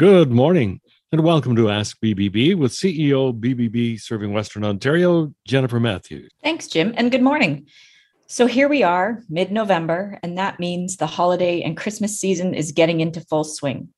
Good 0.00 0.30
morning 0.30 0.80
and 1.12 1.22
welcome 1.22 1.54
to 1.56 1.68
Ask 1.68 1.98
BBB 2.02 2.54
with 2.54 2.72
CEO 2.72 3.38
BBB 3.38 4.00
Serving 4.00 4.32
Western 4.32 4.64
Ontario, 4.64 5.34
Jennifer 5.46 5.78
Matthews. 5.78 6.30
Thanks, 6.42 6.68
Jim, 6.68 6.94
and 6.96 7.10
good 7.10 7.20
morning. 7.20 7.66
So 8.26 8.46
here 8.46 8.66
we 8.66 8.82
are, 8.82 9.22
mid 9.28 9.52
November, 9.52 10.18
and 10.22 10.38
that 10.38 10.58
means 10.58 10.96
the 10.96 11.06
holiday 11.06 11.60
and 11.60 11.76
Christmas 11.76 12.18
season 12.18 12.54
is 12.54 12.72
getting 12.72 13.00
into 13.00 13.20
full 13.20 13.44
swing. 13.44 13.90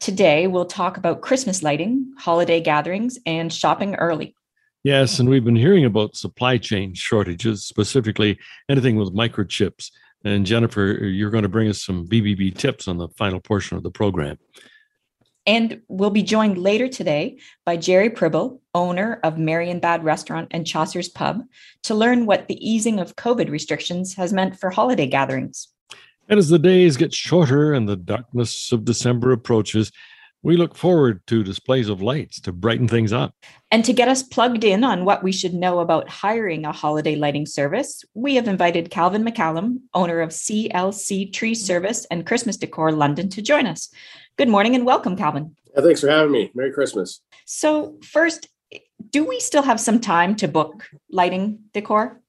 Today, 0.00 0.48
we'll 0.48 0.64
talk 0.64 0.96
about 0.96 1.20
Christmas 1.20 1.62
lighting, 1.62 2.12
holiday 2.18 2.60
gatherings, 2.60 3.16
and 3.24 3.52
shopping 3.52 3.94
early. 3.94 4.34
Yes, 4.82 5.20
and 5.20 5.28
we've 5.28 5.44
been 5.44 5.54
hearing 5.54 5.84
about 5.84 6.16
supply 6.16 6.58
chain 6.58 6.92
shortages, 6.92 7.64
specifically 7.64 8.36
anything 8.68 8.96
with 8.96 9.14
microchips. 9.14 9.92
And 10.24 10.44
Jennifer, 10.44 10.86
you're 11.04 11.30
going 11.30 11.44
to 11.44 11.48
bring 11.48 11.68
us 11.68 11.84
some 11.84 12.04
BBB 12.04 12.58
tips 12.58 12.88
on 12.88 12.98
the 12.98 13.06
final 13.10 13.38
portion 13.38 13.76
of 13.76 13.84
the 13.84 13.92
program. 13.92 14.38
And 15.46 15.80
we'll 15.88 16.10
be 16.10 16.24
joined 16.24 16.58
later 16.58 16.88
today 16.88 17.38
by 17.64 17.76
Jerry 17.76 18.10
Pribble, 18.10 18.60
owner 18.74 19.20
of 19.22 19.34
Marienbad 19.34 20.02
Restaurant 20.02 20.48
and 20.50 20.66
Chaucer's 20.66 21.08
Pub, 21.08 21.42
to 21.84 21.94
learn 21.94 22.26
what 22.26 22.48
the 22.48 22.68
easing 22.68 22.98
of 22.98 23.14
COVID 23.14 23.48
restrictions 23.48 24.14
has 24.14 24.32
meant 24.32 24.58
for 24.58 24.70
holiday 24.70 25.06
gatherings. 25.06 25.68
And 26.28 26.38
as 26.38 26.48
the 26.48 26.58
days 26.58 26.96
get 26.96 27.14
shorter 27.14 27.72
and 27.72 27.88
the 27.88 27.96
darkness 27.96 28.72
of 28.72 28.84
December 28.84 29.30
approaches, 29.30 29.92
we 30.46 30.56
look 30.56 30.76
forward 30.76 31.26
to 31.26 31.42
displays 31.42 31.88
of 31.88 32.00
lights 32.00 32.40
to 32.40 32.52
brighten 32.52 32.86
things 32.86 33.12
up. 33.12 33.34
And 33.72 33.84
to 33.84 33.92
get 33.92 34.06
us 34.06 34.22
plugged 34.22 34.62
in 34.62 34.84
on 34.84 35.04
what 35.04 35.24
we 35.24 35.32
should 35.32 35.52
know 35.52 35.80
about 35.80 36.08
hiring 36.08 36.64
a 36.64 36.70
holiday 36.70 37.16
lighting 37.16 37.46
service, 37.46 38.04
we 38.14 38.36
have 38.36 38.46
invited 38.46 38.88
Calvin 38.88 39.24
McCallum, 39.24 39.78
owner 39.92 40.20
of 40.20 40.30
CLC 40.30 41.32
Tree 41.32 41.56
Service 41.56 42.06
and 42.12 42.24
Christmas 42.24 42.56
Decor 42.56 42.92
London, 42.92 43.28
to 43.30 43.42
join 43.42 43.66
us. 43.66 43.88
Good 44.38 44.48
morning 44.48 44.76
and 44.76 44.86
welcome, 44.86 45.16
Calvin. 45.16 45.56
Yeah, 45.74 45.82
thanks 45.82 46.00
for 46.00 46.08
having 46.08 46.30
me. 46.30 46.52
Merry 46.54 46.72
Christmas. 46.72 47.22
So, 47.44 47.98
first, 48.04 48.48
do 49.10 49.24
we 49.24 49.40
still 49.40 49.62
have 49.64 49.80
some 49.80 50.00
time 50.00 50.36
to 50.36 50.46
book 50.46 50.88
lighting 51.10 51.58
decor? 51.74 52.20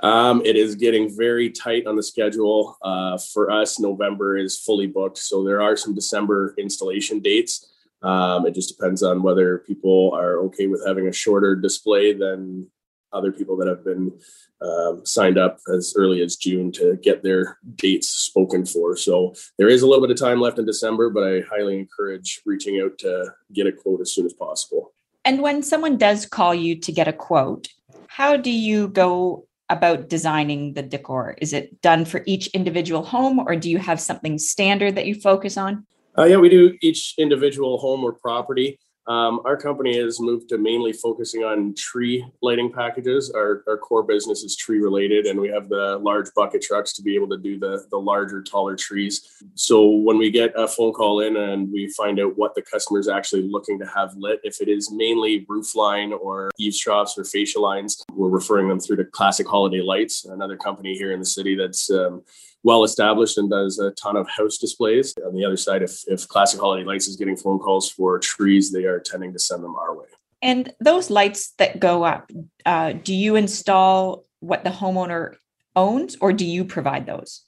Um, 0.00 0.42
it 0.44 0.56
is 0.56 0.74
getting 0.76 1.14
very 1.16 1.50
tight 1.50 1.86
on 1.86 1.96
the 1.96 2.02
schedule. 2.02 2.76
Uh, 2.82 3.18
for 3.18 3.50
us, 3.50 3.80
November 3.80 4.36
is 4.36 4.58
fully 4.58 4.86
booked. 4.86 5.18
So, 5.18 5.44
there 5.44 5.60
are 5.60 5.76
some 5.76 5.94
December 5.94 6.54
installation 6.58 7.20
dates. 7.20 7.68
Um, 8.02 8.46
it 8.46 8.54
just 8.54 8.76
depends 8.76 9.02
on 9.02 9.22
whether 9.22 9.58
people 9.58 10.12
are 10.14 10.38
okay 10.44 10.68
with 10.68 10.86
having 10.86 11.08
a 11.08 11.12
shorter 11.12 11.56
display 11.56 12.12
than 12.12 12.68
other 13.12 13.32
people 13.32 13.56
that 13.56 13.68
have 13.68 13.84
been 13.84 14.12
um, 14.60 15.02
signed 15.04 15.38
up 15.38 15.58
as 15.72 15.94
early 15.96 16.22
as 16.22 16.36
June 16.36 16.72
to 16.72 16.96
get 16.96 17.22
their 17.22 17.58
dates 17.76 18.08
spoken 18.08 18.66
for. 18.66 18.96
So 18.96 19.34
there 19.56 19.68
is 19.68 19.82
a 19.82 19.86
little 19.86 20.06
bit 20.06 20.10
of 20.10 20.18
time 20.18 20.40
left 20.40 20.58
in 20.58 20.66
December, 20.66 21.10
but 21.10 21.24
I 21.24 21.40
highly 21.48 21.78
encourage 21.78 22.42
reaching 22.44 22.80
out 22.80 22.98
to 22.98 23.32
get 23.52 23.66
a 23.66 23.72
quote 23.72 24.00
as 24.00 24.12
soon 24.12 24.26
as 24.26 24.32
possible. 24.32 24.92
And 25.24 25.42
when 25.42 25.62
someone 25.62 25.96
does 25.96 26.26
call 26.26 26.54
you 26.54 26.76
to 26.76 26.92
get 26.92 27.08
a 27.08 27.12
quote, 27.12 27.68
how 28.08 28.36
do 28.36 28.50
you 28.50 28.88
go 28.88 29.46
about 29.70 30.08
designing 30.08 30.74
the 30.74 30.82
decor? 30.82 31.36
Is 31.38 31.52
it 31.52 31.80
done 31.82 32.04
for 32.04 32.22
each 32.26 32.48
individual 32.48 33.02
home, 33.02 33.38
or 33.38 33.56
do 33.56 33.70
you 33.70 33.78
have 33.78 34.00
something 34.00 34.38
standard 34.38 34.94
that 34.96 35.06
you 35.06 35.14
focus 35.14 35.56
on? 35.56 35.86
Uh, 36.16 36.24
yeah, 36.24 36.36
we 36.36 36.48
do 36.48 36.76
each 36.82 37.14
individual 37.18 37.78
home 37.78 38.02
or 38.02 38.12
property. 38.12 38.78
Um, 39.08 39.40
our 39.46 39.56
company 39.56 39.96
has 39.96 40.20
moved 40.20 40.50
to 40.50 40.58
mainly 40.58 40.92
focusing 40.92 41.42
on 41.42 41.74
tree 41.74 42.26
lighting 42.42 42.70
packages. 42.70 43.32
Our, 43.34 43.64
our 43.66 43.78
core 43.78 44.02
business 44.02 44.42
is 44.42 44.54
tree 44.54 44.80
related, 44.80 45.24
and 45.24 45.40
we 45.40 45.48
have 45.48 45.70
the 45.70 45.98
large 46.02 46.28
bucket 46.36 46.60
trucks 46.60 46.92
to 46.92 47.02
be 47.02 47.14
able 47.14 47.28
to 47.30 47.38
do 47.38 47.58
the, 47.58 47.86
the 47.90 47.96
larger, 47.96 48.42
taller 48.42 48.76
trees. 48.76 49.42
So 49.54 49.88
when 49.88 50.18
we 50.18 50.30
get 50.30 50.52
a 50.56 50.68
phone 50.68 50.92
call 50.92 51.20
in 51.20 51.38
and 51.38 51.72
we 51.72 51.88
find 51.88 52.20
out 52.20 52.36
what 52.36 52.54
the 52.54 52.60
customer 52.60 53.00
is 53.00 53.08
actually 53.08 53.42
looking 53.48 53.78
to 53.78 53.86
have 53.86 54.14
lit, 54.14 54.40
if 54.44 54.60
it 54.60 54.68
is 54.68 54.92
mainly 54.92 55.46
roof 55.48 55.74
line 55.74 56.12
or 56.12 56.50
eaves 56.58 56.78
troughs 56.78 57.16
or 57.16 57.24
fascia 57.24 57.58
lines, 57.58 58.04
we're 58.12 58.28
referring 58.28 58.68
them 58.68 58.78
through 58.78 58.96
to 58.96 59.04
Classic 59.06 59.48
Holiday 59.48 59.80
Lights, 59.80 60.26
another 60.26 60.58
company 60.58 60.94
here 60.94 61.12
in 61.12 61.18
the 61.18 61.24
city 61.26 61.54
that's 61.54 61.90
um, 61.90 62.22
well 62.62 62.84
established 62.84 63.38
and 63.38 63.50
does 63.50 63.78
a 63.78 63.90
ton 63.92 64.16
of 64.16 64.28
house 64.28 64.58
displays. 64.58 65.14
On 65.24 65.34
the 65.34 65.44
other 65.44 65.56
side, 65.56 65.82
if, 65.82 66.02
if 66.06 66.26
Classic 66.28 66.60
Holiday 66.60 66.84
Lights 66.84 67.08
is 67.08 67.16
getting 67.16 67.36
phone 67.36 67.58
calls 67.58 67.90
for 67.90 68.18
trees, 68.18 68.72
they 68.72 68.84
are 68.84 69.00
tending 69.00 69.32
to 69.32 69.38
send 69.38 69.62
them 69.62 69.74
our 69.76 69.96
way. 69.96 70.06
And 70.42 70.72
those 70.80 71.10
lights 71.10 71.52
that 71.58 71.80
go 71.80 72.04
up, 72.04 72.30
uh, 72.64 72.92
do 72.92 73.14
you 73.14 73.36
install 73.36 74.24
what 74.40 74.64
the 74.64 74.70
homeowner 74.70 75.34
owns 75.74 76.16
or 76.20 76.32
do 76.32 76.44
you 76.44 76.64
provide 76.64 77.06
those? 77.06 77.42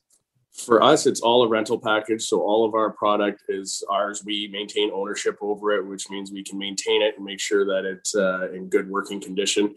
For 0.53 0.83
us, 0.83 1.07
it's 1.07 1.21
all 1.21 1.45
a 1.45 1.49
rental 1.49 1.79
package. 1.79 2.23
So 2.23 2.41
all 2.41 2.65
of 2.65 2.75
our 2.75 2.91
product 2.91 3.43
is 3.49 3.85
ours. 3.89 4.25
We 4.25 4.49
maintain 4.53 4.91
ownership 4.93 5.39
over 5.41 5.71
it, 5.73 5.87
which 5.87 6.11
means 6.11 6.33
we 6.33 6.43
can 6.43 6.59
maintain 6.59 7.03
it 7.03 7.15
and 7.17 7.25
make 7.25 7.41
sure 7.41 7.65
that 7.65 7.85
it's 7.85 8.15
uh, 8.15 8.51
in 8.53 8.69
good 8.69 8.91
working 8.91 9.21
condition. 9.21 9.75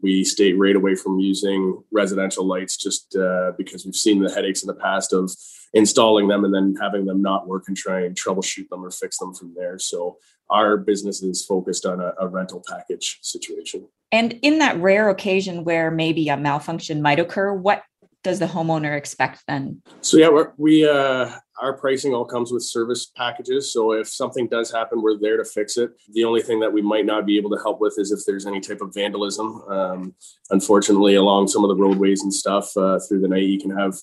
We 0.00 0.24
stay 0.24 0.52
right 0.52 0.76
away 0.76 0.94
from 0.94 1.18
using 1.18 1.82
residential 1.90 2.46
lights 2.46 2.76
just 2.76 3.16
uh, 3.16 3.52
because 3.58 3.84
we've 3.84 3.96
seen 3.96 4.22
the 4.22 4.32
headaches 4.32 4.62
in 4.62 4.68
the 4.68 4.74
past 4.74 5.12
of 5.12 5.30
installing 5.74 6.28
them 6.28 6.44
and 6.44 6.54
then 6.54 6.76
having 6.80 7.04
them 7.04 7.20
not 7.20 7.48
work 7.48 7.64
and 7.66 7.76
try 7.76 8.04
and 8.04 8.16
troubleshoot 8.16 8.68
them 8.68 8.84
or 8.84 8.90
fix 8.90 9.18
them 9.18 9.34
from 9.34 9.54
there. 9.56 9.78
So 9.78 10.18
our 10.50 10.76
business 10.76 11.22
is 11.22 11.44
focused 11.44 11.84
on 11.84 12.00
a, 12.00 12.12
a 12.20 12.28
rental 12.28 12.62
package 12.66 13.18
situation. 13.22 13.88
And 14.12 14.38
in 14.42 14.58
that 14.58 14.78
rare 14.78 15.08
occasion 15.08 15.64
where 15.64 15.90
maybe 15.90 16.28
a 16.28 16.36
malfunction 16.36 17.00
might 17.00 17.18
occur, 17.18 17.52
what 17.54 17.82
does 18.22 18.38
the 18.38 18.46
homeowner 18.46 18.96
expect 18.96 19.42
then? 19.46 19.82
So 20.00 20.16
yeah, 20.16 20.30
we 20.56 20.88
uh, 20.88 21.30
our 21.60 21.72
pricing 21.72 22.14
all 22.14 22.24
comes 22.24 22.52
with 22.52 22.62
service 22.62 23.06
packages. 23.06 23.72
So 23.72 23.92
if 23.92 24.08
something 24.08 24.48
does 24.48 24.70
happen, 24.70 25.02
we're 25.02 25.18
there 25.18 25.36
to 25.36 25.44
fix 25.44 25.76
it. 25.76 25.90
The 26.12 26.24
only 26.24 26.42
thing 26.42 26.60
that 26.60 26.72
we 26.72 26.82
might 26.82 27.06
not 27.06 27.26
be 27.26 27.36
able 27.36 27.50
to 27.50 27.62
help 27.62 27.80
with 27.80 27.94
is 27.98 28.12
if 28.12 28.20
there's 28.26 28.46
any 28.46 28.60
type 28.60 28.80
of 28.80 28.94
vandalism. 28.94 29.62
Um, 29.68 30.14
unfortunately, 30.50 31.16
along 31.16 31.48
some 31.48 31.64
of 31.64 31.68
the 31.68 31.76
roadways 31.82 32.22
and 32.22 32.32
stuff 32.32 32.76
uh, 32.76 32.98
through 33.08 33.20
the 33.20 33.28
night, 33.28 33.44
you 33.44 33.60
can 33.60 33.70
have 33.70 33.94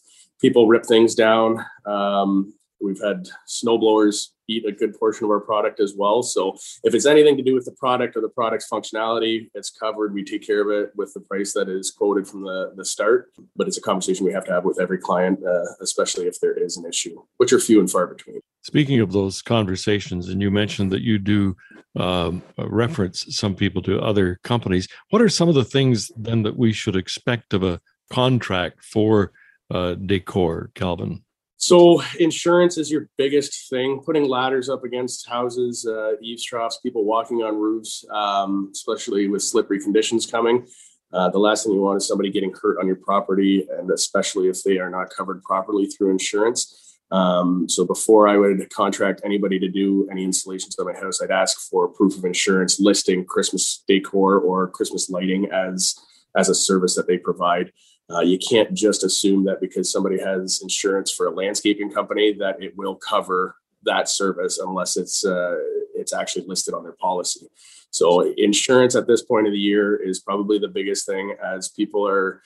people 0.42 0.68
rip 0.68 0.86
things 0.86 1.16
down. 1.16 1.66
Um, 1.86 2.54
we've 2.82 3.02
had 3.02 3.28
snow 3.46 3.78
blowers 3.78 4.34
eat 4.50 4.66
a 4.66 4.72
good 4.72 4.98
portion 4.98 5.26
of 5.26 5.32
our 5.32 5.40
product 5.40 5.80
as 5.80 5.94
well. 5.96 6.24
So 6.24 6.58
if 6.84 6.94
it's 6.94 7.06
anything 7.06 7.38
to 7.38 7.44
do 7.44 7.54
with 7.54 7.66
the 7.66 7.72
product 7.74 8.18
or 8.18 8.22
the 8.22 8.30
product's 8.30 8.68
functionality, 8.68 9.50
it's 9.54 9.70
covered. 9.70 10.14
We 10.14 10.24
take 10.24 10.46
care 10.46 10.62
of 10.62 10.70
it 10.70 10.92
with 10.96 11.14
the 11.14 11.20
price 11.20 11.54
that 11.54 11.70
is 11.70 11.92
quoted 11.92 12.28
from 12.28 12.44
the, 12.44 12.74
the 12.76 12.86
start. 12.86 13.32
But 13.56 13.68
it's 13.68 13.78
a 13.78 13.82
conversation 13.82 14.26
we 14.26 14.34
have 14.34 14.46
to 14.46 14.52
have 14.52 14.66
with 14.66 14.80
every 14.80 14.98
client, 14.98 15.40
uh, 15.46 15.66
especially 15.82 16.26
if 16.26 16.40
there 16.40 16.54
is 16.54 16.78
an 16.78 16.86
issue, 16.86 17.22
which 17.38 17.54
are 17.54 17.60
few 17.60 17.80
and 17.80 17.90
far 17.90 18.08
between. 18.08 18.40
Speaking 18.64 19.00
of 19.00 19.12
those 19.12 19.42
conversations, 19.42 20.30
and 20.30 20.42
you 20.42 20.52
mentioned 20.52 20.92
that 20.92 21.02
you 21.02 21.18
do 21.20 21.56
um, 21.96 22.42
reference 22.58 23.26
some 23.30 23.56
people 23.56 23.82
to 23.84 24.02
other 24.02 24.40
companies. 24.44 24.88
What 25.12 25.22
are 25.22 25.30
some 25.30 25.50
of 25.50 25.56
the 25.56 25.64
things 25.64 26.12
then 26.18 26.44
that 26.44 26.58
we 26.58 26.74
should 26.74 26.96
expect 26.96 27.54
of 27.54 27.64
a 27.64 27.80
contract 28.12 28.84
for 28.84 29.32
uh, 29.72 29.94
decor, 29.94 30.72
Calvin? 30.76 31.24
So 31.62 32.02
insurance 32.20 32.78
is 32.78 32.90
your 32.90 33.10
biggest 33.18 33.70
thing. 33.70 34.02
Putting 34.06 34.24
ladders 34.24 34.70
up 34.70 34.86
against 34.86 35.28
houses, 35.28 35.86
uh, 35.86 36.14
eaves 36.22 36.42
troughs, 36.42 36.80
people 36.82 37.04
walking 37.04 37.40
on 37.40 37.58
roofs, 37.58 38.06
um, 38.12 38.70
especially 38.72 39.28
with 39.28 39.44
slippery 39.44 39.82
conditions 39.82 40.26
coming. 40.26 40.66
Uh, 41.12 41.28
the 41.30 41.38
last 41.38 41.66
thing 41.66 41.74
you 41.74 41.82
want 41.82 41.98
is 41.98 42.08
somebody 42.08 42.32
getting 42.32 42.54
hurt 42.62 42.80
on 42.80 42.88
your 42.88 42.96
property, 42.96 43.68
and 43.78 43.92
especially 43.92 44.48
if 44.48 44.64
they 44.64 44.78
are 44.78 44.90
not 44.90 45.10
covered 45.10 45.44
properly 45.44 45.86
through 45.86 46.12
insurance. 46.12 46.98
Um, 47.12 47.68
so 47.68 47.86
before 47.86 48.30
I 48.30 48.38
would 48.38 48.70
contract 48.70 49.22
anybody 49.26 49.60
to 49.60 49.68
do 49.68 50.08
any 50.10 50.24
installations 50.24 50.80
at 50.80 50.86
my 50.86 50.94
house, 50.94 51.22
I'd 51.22 51.30
ask 51.30 51.60
for 51.70 51.90
proof 51.90 52.18
of 52.18 52.24
insurance 52.24 52.80
listing 52.80 53.26
Christmas 53.26 53.84
decor 53.86 54.40
or 54.40 54.70
Christmas 54.70 55.10
lighting 55.10 55.52
as 55.52 55.96
as 56.38 56.48
a 56.48 56.56
service 56.56 56.96
that 56.96 57.08
they 57.08 57.18
provide. 57.18 57.74
Uh, 58.12 58.22
you 58.22 58.40
can't 58.40 58.74
just 58.74 59.04
assume 59.04 59.44
that 59.46 59.62
because 59.62 59.92
somebody 59.92 60.20
has 60.20 60.62
insurance 60.62 61.12
for 61.12 61.28
a 61.28 61.32
landscaping 61.32 61.92
company 61.92 62.34
that 62.34 62.62
it 62.62 62.76
will 62.76 62.96
cover 62.96 63.56
that 63.84 64.10
service 64.10 64.58
unless 64.58 64.98
it's 64.98 65.24
uh, 65.24 65.56
it's 65.96 66.14
actually 66.14 66.46
listed 66.48 66.74
on 66.74 66.84
their 66.84 66.94
policy. 66.94 67.48
So 67.92 68.34
insurance 68.38 68.96
at 68.96 69.08
this 69.08 69.22
point 69.22 69.48
of 69.48 69.54
the 69.54 69.60
year 69.60 69.96
is 69.96 70.20
probably 70.20 70.60
the 70.60 70.68
biggest 70.68 71.06
thing 71.06 71.36
as 71.44 71.70
people 71.70 72.08
are 72.08 72.42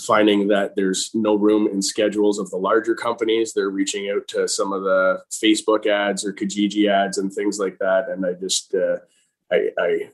finding 0.00 0.48
that 0.48 0.76
there's 0.76 1.10
no 1.14 1.34
room 1.34 1.66
in 1.66 1.82
schedules 1.82 2.38
of 2.38 2.50
the 2.50 2.56
larger 2.56 2.94
companies. 2.94 3.52
They're 3.52 3.70
reaching 3.70 4.10
out 4.10 4.28
to 4.28 4.46
some 4.46 4.72
of 4.72 4.82
the 4.82 5.22
Facebook 5.30 5.86
ads 5.86 6.24
or 6.24 6.32
Kijiji 6.32 6.88
ads 6.88 7.18
and 7.18 7.32
things 7.32 7.58
like 7.58 7.78
that. 7.78 8.08
And 8.08 8.24
I 8.24 8.34
just 8.34 8.74
uh, 8.74 8.98
I, 9.50 9.70
I 9.78 10.10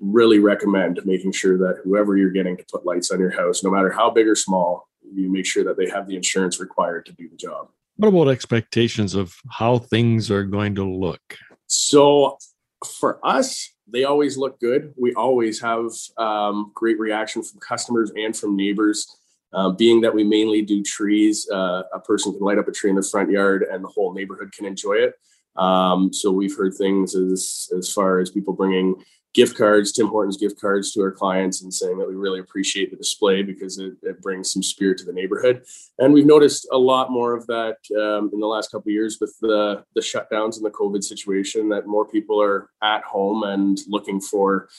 really 0.00 0.38
recommend 0.38 1.00
making 1.04 1.32
sure 1.32 1.56
that 1.58 1.80
whoever 1.82 2.16
you're 2.16 2.30
getting 2.30 2.56
to 2.56 2.64
put 2.70 2.84
lights 2.84 3.10
on 3.10 3.20
your 3.20 3.30
house, 3.30 3.62
no 3.62 3.70
matter 3.70 3.90
how 3.90 4.10
big 4.10 4.26
or 4.26 4.34
small, 4.34 4.88
you 5.14 5.30
make 5.30 5.46
sure 5.46 5.64
that 5.64 5.76
they 5.76 5.88
have 5.88 6.06
the 6.06 6.16
insurance 6.16 6.60
required 6.60 7.06
to 7.06 7.12
do 7.12 7.28
the 7.28 7.36
job. 7.36 7.68
What 7.96 8.08
about 8.08 8.28
expectations 8.28 9.14
of 9.14 9.34
how 9.50 9.78
things 9.78 10.30
are 10.30 10.44
going 10.44 10.74
to 10.74 10.84
look? 10.84 11.38
So, 11.66 12.38
for 12.84 13.18
us, 13.26 13.70
they 13.88 14.04
always 14.04 14.36
look 14.36 14.60
good. 14.60 14.92
We 14.96 15.14
always 15.14 15.60
have 15.60 15.90
um, 16.18 16.72
great 16.74 16.98
reaction 16.98 17.42
from 17.42 17.60
customers 17.60 18.12
and 18.16 18.36
from 18.36 18.56
neighbors. 18.56 19.06
Uh, 19.52 19.70
being 19.70 20.00
that 20.02 20.14
we 20.14 20.24
mainly 20.24 20.60
do 20.60 20.82
trees, 20.82 21.48
uh, 21.50 21.82
a 21.94 22.00
person 22.00 22.32
can 22.32 22.42
light 22.42 22.58
up 22.58 22.68
a 22.68 22.72
tree 22.72 22.90
in 22.90 22.96
the 22.96 23.02
front 23.02 23.30
yard 23.30 23.64
and 23.70 23.82
the 23.82 23.88
whole 23.88 24.12
neighborhood 24.12 24.52
can 24.52 24.66
enjoy 24.66 24.94
it. 24.94 25.14
Um, 25.56 26.12
so 26.12 26.30
we've 26.30 26.56
heard 26.56 26.74
things 26.74 27.14
as 27.14 27.70
as 27.76 27.90
far 27.90 28.18
as 28.18 28.30
people 28.30 28.52
bringing 28.52 28.96
gift 29.36 29.56
cards, 29.56 29.92
Tim 29.92 30.08
Hortons 30.08 30.38
gift 30.38 30.58
cards 30.58 30.92
to 30.92 31.02
our 31.02 31.12
clients 31.12 31.62
and 31.62 31.72
saying 31.72 31.98
that 31.98 32.08
we 32.08 32.14
really 32.14 32.40
appreciate 32.40 32.90
the 32.90 32.96
display 32.96 33.42
because 33.42 33.78
it, 33.78 33.92
it 34.02 34.22
brings 34.22 34.50
some 34.50 34.62
spirit 34.62 34.96
to 34.98 35.04
the 35.04 35.12
neighborhood. 35.12 35.62
And 35.98 36.14
we've 36.14 36.24
noticed 36.24 36.66
a 36.72 36.78
lot 36.78 37.10
more 37.10 37.34
of 37.34 37.46
that 37.46 37.76
um, 37.94 38.30
in 38.32 38.40
the 38.40 38.46
last 38.46 38.72
couple 38.72 38.88
of 38.88 38.94
years 38.94 39.18
with 39.20 39.36
the, 39.42 39.84
the 39.94 40.00
shutdowns 40.00 40.56
and 40.56 40.64
the 40.64 40.70
COVID 40.70 41.04
situation 41.04 41.68
that 41.68 41.86
more 41.86 42.08
people 42.08 42.42
are 42.42 42.70
at 42.82 43.04
home 43.04 43.42
and 43.42 43.78
looking 43.86 44.22
for 44.22 44.70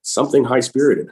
something 0.00 0.42
high 0.42 0.60
spirited. 0.60 1.10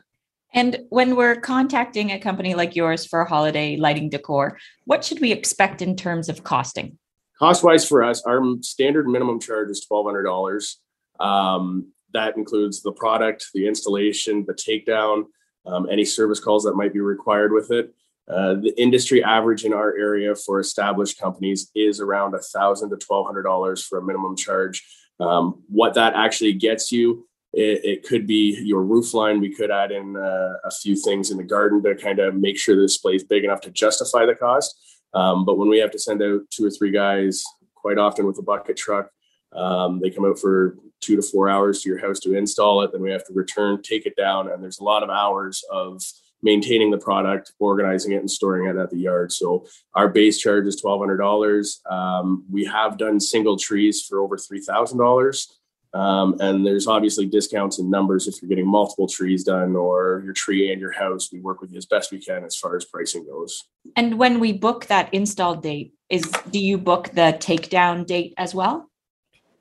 And 0.54 0.78
when 0.88 1.16
we're 1.16 1.36
contacting 1.36 2.12
a 2.12 2.18
company 2.18 2.54
like 2.54 2.74
yours 2.74 3.04
for 3.04 3.26
holiday 3.26 3.76
lighting 3.76 4.08
decor, 4.08 4.58
what 4.86 5.04
should 5.04 5.20
we 5.20 5.32
expect 5.32 5.82
in 5.82 5.96
terms 5.96 6.30
of 6.30 6.44
costing? 6.44 6.98
Cost 7.38 7.62
wise 7.62 7.86
for 7.86 8.02
us, 8.02 8.22
our 8.22 8.40
standard 8.62 9.06
minimum 9.06 9.38
charge 9.38 9.68
is 9.68 9.86
$1,200. 9.86 10.76
Um, 11.20 11.92
that 12.16 12.36
includes 12.36 12.82
the 12.82 12.92
product, 12.92 13.46
the 13.54 13.66
installation, 13.66 14.44
the 14.46 14.54
takedown, 14.54 15.24
um, 15.66 15.88
any 15.90 16.04
service 16.04 16.40
calls 16.40 16.64
that 16.64 16.74
might 16.74 16.92
be 16.92 17.00
required 17.00 17.52
with 17.52 17.70
it. 17.70 17.94
Uh, 18.28 18.54
the 18.54 18.74
industry 18.76 19.22
average 19.22 19.64
in 19.64 19.72
our 19.72 19.96
area 19.96 20.34
for 20.34 20.58
established 20.58 21.18
companies 21.18 21.70
is 21.74 22.00
around 22.00 22.34
a 22.34 22.40
thousand 22.40 22.90
to 22.90 22.96
twelve 22.96 23.26
hundred 23.26 23.44
dollars 23.44 23.84
for 23.84 23.98
a 23.98 24.04
minimum 24.04 24.36
charge. 24.36 24.84
Um, 25.20 25.62
what 25.68 25.94
that 25.94 26.14
actually 26.14 26.52
gets 26.54 26.90
you, 26.90 27.26
it, 27.52 27.84
it, 27.84 28.02
could 28.02 28.26
be 28.26 28.60
your 28.64 28.82
roof 28.82 29.14
line. 29.14 29.40
We 29.40 29.54
could 29.54 29.70
add 29.70 29.92
in 29.92 30.16
uh, 30.16 30.54
a 30.64 30.70
few 30.70 30.94
things 30.96 31.30
in 31.30 31.38
the 31.38 31.44
garden 31.44 31.82
to 31.84 31.94
kind 31.94 32.18
of 32.18 32.34
make 32.34 32.58
sure 32.58 32.76
the 32.76 32.82
display 32.82 33.14
is 33.14 33.24
big 33.24 33.44
enough 33.44 33.62
to 33.62 33.70
justify 33.70 34.26
the 34.26 34.34
cost. 34.34 34.74
Um, 35.14 35.46
but 35.46 35.56
when 35.56 35.68
we 35.68 35.78
have 35.78 35.92
to 35.92 35.98
send 35.98 36.22
out 36.22 36.42
two 36.50 36.66
or 36.66 36.70
three 36.70 36.90
guys, 36.90 37.44
quite 37.74 37.96
often 37.96 38.26
with 38.26 38.38
a 38.38 38.42
bucket 38.42 38.76
truck, 38.76 39.10
um, 39.56 40.00
they 40.00 40.10
come 40.10 40.24
out 40.24 40.38
for 40.38 40.76
two 41.00 41.16
to 41.16 41.22
four 41.22 41.48
hours 41.48 41.82
to 41.82 41.88
your 41.88 41.98
house 41.98 42.20
to 42.20 42.36
install 42.36 42.82
it. 42.82 42.92
Then 42.92 43.02
we 43.02 43.10
have 43.10 43.24
to 43.26 43.32
return, 43.32 43.82
take 43.82 44.06
it 44.06 44.16
down, 44.16 44.50
and 44.50 44.62
there's 44.62 44.78
a 44.78 44.84
lot 44.84 45.02
of 45.02 45.10
hours 45.10 45.64
of 45.70 46.02
maintaining 46.42 46.90
the 46.90 46.98
product, 46.98 47.52
organizing 47.58 48.12
it, 48.12 48.20
and 48.20 48.30
storing 48.30 48.68
it 48.68 48.76
at 48.76 48.90
the 48.90 48.98
yard. 48.98 49.32
So 49.32 49.66
our 49.94 50.08
base 50.08 50.38
charge 50.38 50.66
is 50.66 50.80
twelve 50.80 51.00
hundred 51.00 51.18
dollars. 51.18 51.80
Um, 51.88 52.44
we 52.50 52.64
have 52.64 52.98
done 52.98 53.20
single 53.20 53.56
trees 53.56 54.02
for 54.02 54.20
over 54.20 54.36
three 54.36 54.60
thousand 54.60 54.98
dollars. 54.98 55.52
Um, 55.94 56.36
and 56.40 56.66
there's 56.66 56.86
obviously 56.86 57.24
discounts 57.24 57.78
in 57.78 57.88
numbers 57.88 58.28
if 58.28 58.42
you're 58.42 58.50
getting 58.50 58.68
multiple 58.68 59.08
trees 59.08 59.44
done 59.44 59.74
or 59.74 60.20
your 60.26 60.34
tree 60.34 60.70
and 60.70 60.78
your 60.78 60.92
house. 60.92 61.32
We 61.32 61.40
work 61.40 61.62
with 61.62 61.72
you 61.72 61.78
as 61.78 61.86
best 61.86 62.12
we 62.12 62.18
can 62.18 62.44
as 62.44 62.54
far 62.54 62.76
as 62.76 62.84
pricing 62.84 63.24
goes. 63.24 63.64
And 63.94 64.18
when 64.18 64.38
we 64.38 64.52
book 64.52 64.86
that 64.86 65.08
install 65.14 65.54
date, 65.54 65.94
is 66.10 66.30
do 66.50 66.58
you 66.58 66.76
book 66.76 67.10
the 67.14 67.36
takedown 67.40 68.04
date 68.04 68.34
as 68.36 68.54
well? 68.54 68.90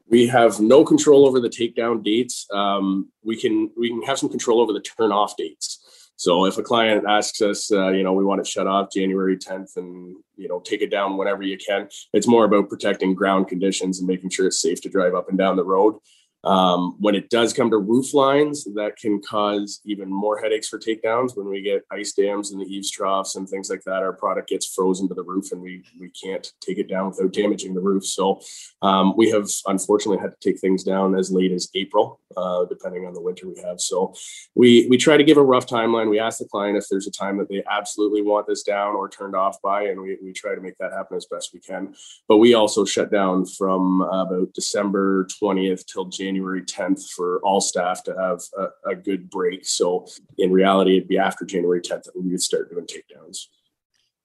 We 0.10 0.28
have 0.28 0.60
no 0.60 0.86
control 0.86 1.26
over 1.26 1.40
the 1.40 1.50
takedown 1.50 2.04
dates. 2.04 2.46
Um, 2.54 3.12
we 3.24 3.40
can 3.40 3.72
we 3.78 3.90
can 3.90 4.04
have 4.04 4.20
some 4.20 4.30
control 4.30 4.62
over 4.62 4.72
the 4.72 4.82
turn 4.82 5.12
off 5.12 5.36
dates. 5.36 5.82
So 6.18 6.46
if 6.46 6.58
a 6.58 6.64
client 6.64 7.06
asks 7.08 7.42
us, 7.42 7.72
uh, 7.72 7.90
you 7.90 8.04
know, 8.04 8.14
we 8.14 8.24
want 8.24 8.40
it 8.40 8.48
shut 8.48 8.68
off 8.68 8.92
January 8.94 9.38
10th 9.38 9.76
and, 9.76 10.16
you 10.38 10.48
know, 10.48 10.62
take 10.62 10.82
it 10.82 10.90
down 10.90 11.18
whenever 11.18 11.44
you 11.44 11.58
can, 11.58 11.90
it's 12.14 12.28
more 12.28 12.46
about 12.46 12.70
protecting 12.70 13.14
ground 13.14 13.48
conditions 13.48 14.00
and 14.00 14.08
making 14.08 14.30
sure 14.30 14.48
it's 14.48 14.62
safe 14.62 14.82
to 14.82 14.90
drive 14.90 15.14
up 15.14 15.28
and 15.28 15.38
down 15.38 15.58
the 15.58 15.66
road. 15.66 15.96
Um, 16.46 16.96
when 17.00 17.16
it 17.16 17.30
does 17.30 17.54
come 17.54 17.72
to 17.72 17.78
roof 17.78 18.14
lines, 18.14 18.66
that 18.76 18.98
can 18.98 19.20
cause 19.22 19.82
even 19.84 20.10
more 20.10 20.40
headaches 20.40 20.70
for 20.70 20.78
takedowns. 20.78 21.36
When 21.36 21.50
we 21.50 21.62
get 21.62 21.84
ice 21.92 22.14
dams 22.14 22.52
in 22.52 22.60
the 22.60 22.66
eaves 22.66 22.92
troughs 22.92 23.36
and 23.36 23.50
things 23.50 23.70
like 23.70 23.84
that, 23.86 24.04
our 24.04 24.14
product 24.14 24.50
gets 24.50 24.74
frozen 24.74 25.08
to 25.08 25.16
the 25.16 25.24
roof 25.24 25.52
and 25.52 25.62
we 25.62 25.84
we 26.00 26.10
can't 26.10 26.48
take 26.62 26.78
it 26.78 26.88
down 26.88 27.08
without 27.08 27.34
damaging 27.34 27.74
the 27.74 27.82
roof. 27.82 28.06
So 28.06 28.42
um, 28.84 29.16
we 29.18 29.30
have 29.32 29.50
unfortunately 29.66 30.22
had 30.22 30.40
to 30.40 30.50
take 30.50 30.60
things 30.60 30.84
down 30.84 31.18
as 31.18 31.32
late 31.32 31.52
as 31.52 31.70
April, 31.74 32.20
uh, 32.38 32.66
depending 32.66 33.08
on 33.08 33.14
the 33.14 33.22
winter 33.22 33.48
we 33.48 33.60
have. 33.62 33.82
So 33.82 34.14
we 34.54 34.88
we 34.88 34.98
try 34.98 35.18
to 35.18 35.24
give 35.24 35.38
a 35.38 35.44
rough 35.44 35.66
timeline. 35.66 36.10
We 36.10 36.20
ask 36.20 36.38
the 36.38 36.46
client 36.46 36.78
if 36.78 36.86
there's 36.90 37.08
a 37.08 37.12
time 37.12 37.38
that 37.40 37.50
they 37.50 37.64
absolutely 37.70 38.22
want 38.22 38.46
this 38.46 38.62
down 38.62 38.96
or 38.96 39.10
turned 39.10 39.36
off 39.36 39.60
by, 39.64 39.86
and 39.86 40.00
we, 40.00 40.18
we 40.22 40.32
try 40.32 40.54
to 40.54 40.62
make 40.62 40.78
that 40.78 40.94
happen 40.94 41.18
as 41.18 41.26
best 41.26 41.54
we 41.54 41.60
can. 41.60 41.96
But 42.28 42.38
we 42.38 42.54
also 42.54 42.86
shut 42.86 43.12
down 43.12 43.48
from 43.48 44.02
about 44.02 44.54
December 44.54 45.26
20th 45.42 45.86
till 45.88 46.06
January. 46.06 46.35
January 46.36 46.62
10th 46.62 47.10
for 47.16 47.40
all 47.44 47.62
staff 47.62 48.04
to 48.04 48.14
have 48.18 48.42
a, 48.58 48.92
a 48.92 48.96
good 48.96 49.30
break. 49.30 49.66
So 49.66 50.06
in 50.38 50.52
reality, 50.52 50.98
it'd 50.98 51.08
be 51.08 51.18
after 51.18 51.46
January 51.46 51.80
10th 51.80 52.04
that 52.04 52.16
we 52.16 52.30
would 52.30 52.42
start 52.42 52.70
doing 52.70 52.86
takedowns. 52.86 53.48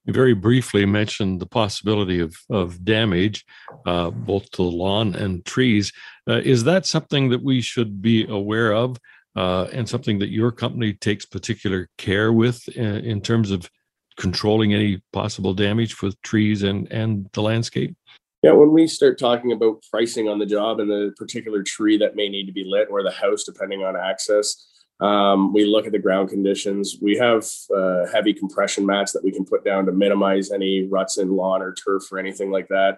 You 0.05 0.13
very 0.13 0.33
briefly 0.33 0.85
mentioned 0.85 1.39
the 1.39 1.45
possibility 1.45 2.19
of, 2.19 2.35
of 2.49 2.83
damage, 2.83 3.45
uh, 3.85 4.09
both 4.09 4.49
to 4.51 4.57
the 4.57 4.63
lawn 4.63 5.15
and 5.15 5.45
trees. 5.45 5.93
Uh, 6.27 6.41
is 6.43 6.65
that 6.65 6.85
something 6.85 7.29
that 7.29 7.41
we 7.41 7.61
should 7.61 8.01
be 8.01 8.27
aware 8.27 8.73
of 8.73 8.97
uh, 9.35 9.67
and 9.71 9.87
something 9.87 10.19
that 10.19 10.29
your 10.29 10.51
company 10.51 10.93
takes 10.93 11.25
particular 11.25 11.87
care 11.97 12.33
with 12.33 12.67
in, 12.69 12.85
uh, 12.85 12.99
in 12.99 13.21
terms 13.21 13.51
of 13.51 13.69
controlling 14.17 14.73
any 14.73 15.01
possible 15.13 15.53
damage 15.53 16.01
with 16.01 16.21
trees 16.23 16.63
and, 16.63 16.91
and 16.91 17.29
the 17.33 17.41
landscape? 17.41 17.95
Yeah, 18.41 18.53
when 18.53 18.71
we 18.71 18.87
start 18.87 19.19
talking 19.19 19.51
about 19.51 19.83
pricing 19.91 20.27
on 20.27 20.39
the 20.39 20.47
job 20.47 20.79
and 20.79 20.89
the 20.89 21.13
particular 21.15 21.61
tree 21.61 21.97
that 21.97 22.15
may 22.15 22.27
need 22.27 22.47
to 22.47 22.51
be 22.51 22.63
lit 22.65 22.87
or 22.89 23.03
the 23.03 23.11
house, 23.11 23.43
depending 23.43 23.83
on 23.83 23.95
access, 23.95 24.67
um, 24.99 25.53
we 25.53 25.65
look 25.65 25.85
at 25.85 25.91
the 25.91 25.99
ground 25.99 26.29
conditions. 26.29 26.97
We 27.01 27.17
have 27.17 27.45
uh, 27.75 28.05
heavy 28.11 28.33
compression 28.33 28.83
mats 28.85 29.11
that 29.11 29.23
we 29.23 29.31
can 29.31 29.45
put 29.45 29.63
down 29.63 29.85
to 29.85 29.91
minimize 29.91 30.51
any 30.51 30.87
ruts 30.87 31.19
in 31.19 31.35
lawn 31.35 31.61
or 31.61 31.73
turf 31.73 32.11
or 32.11 32.17
anything 32.17 32.49
like 32.49 32.67
that. 32.69 32.97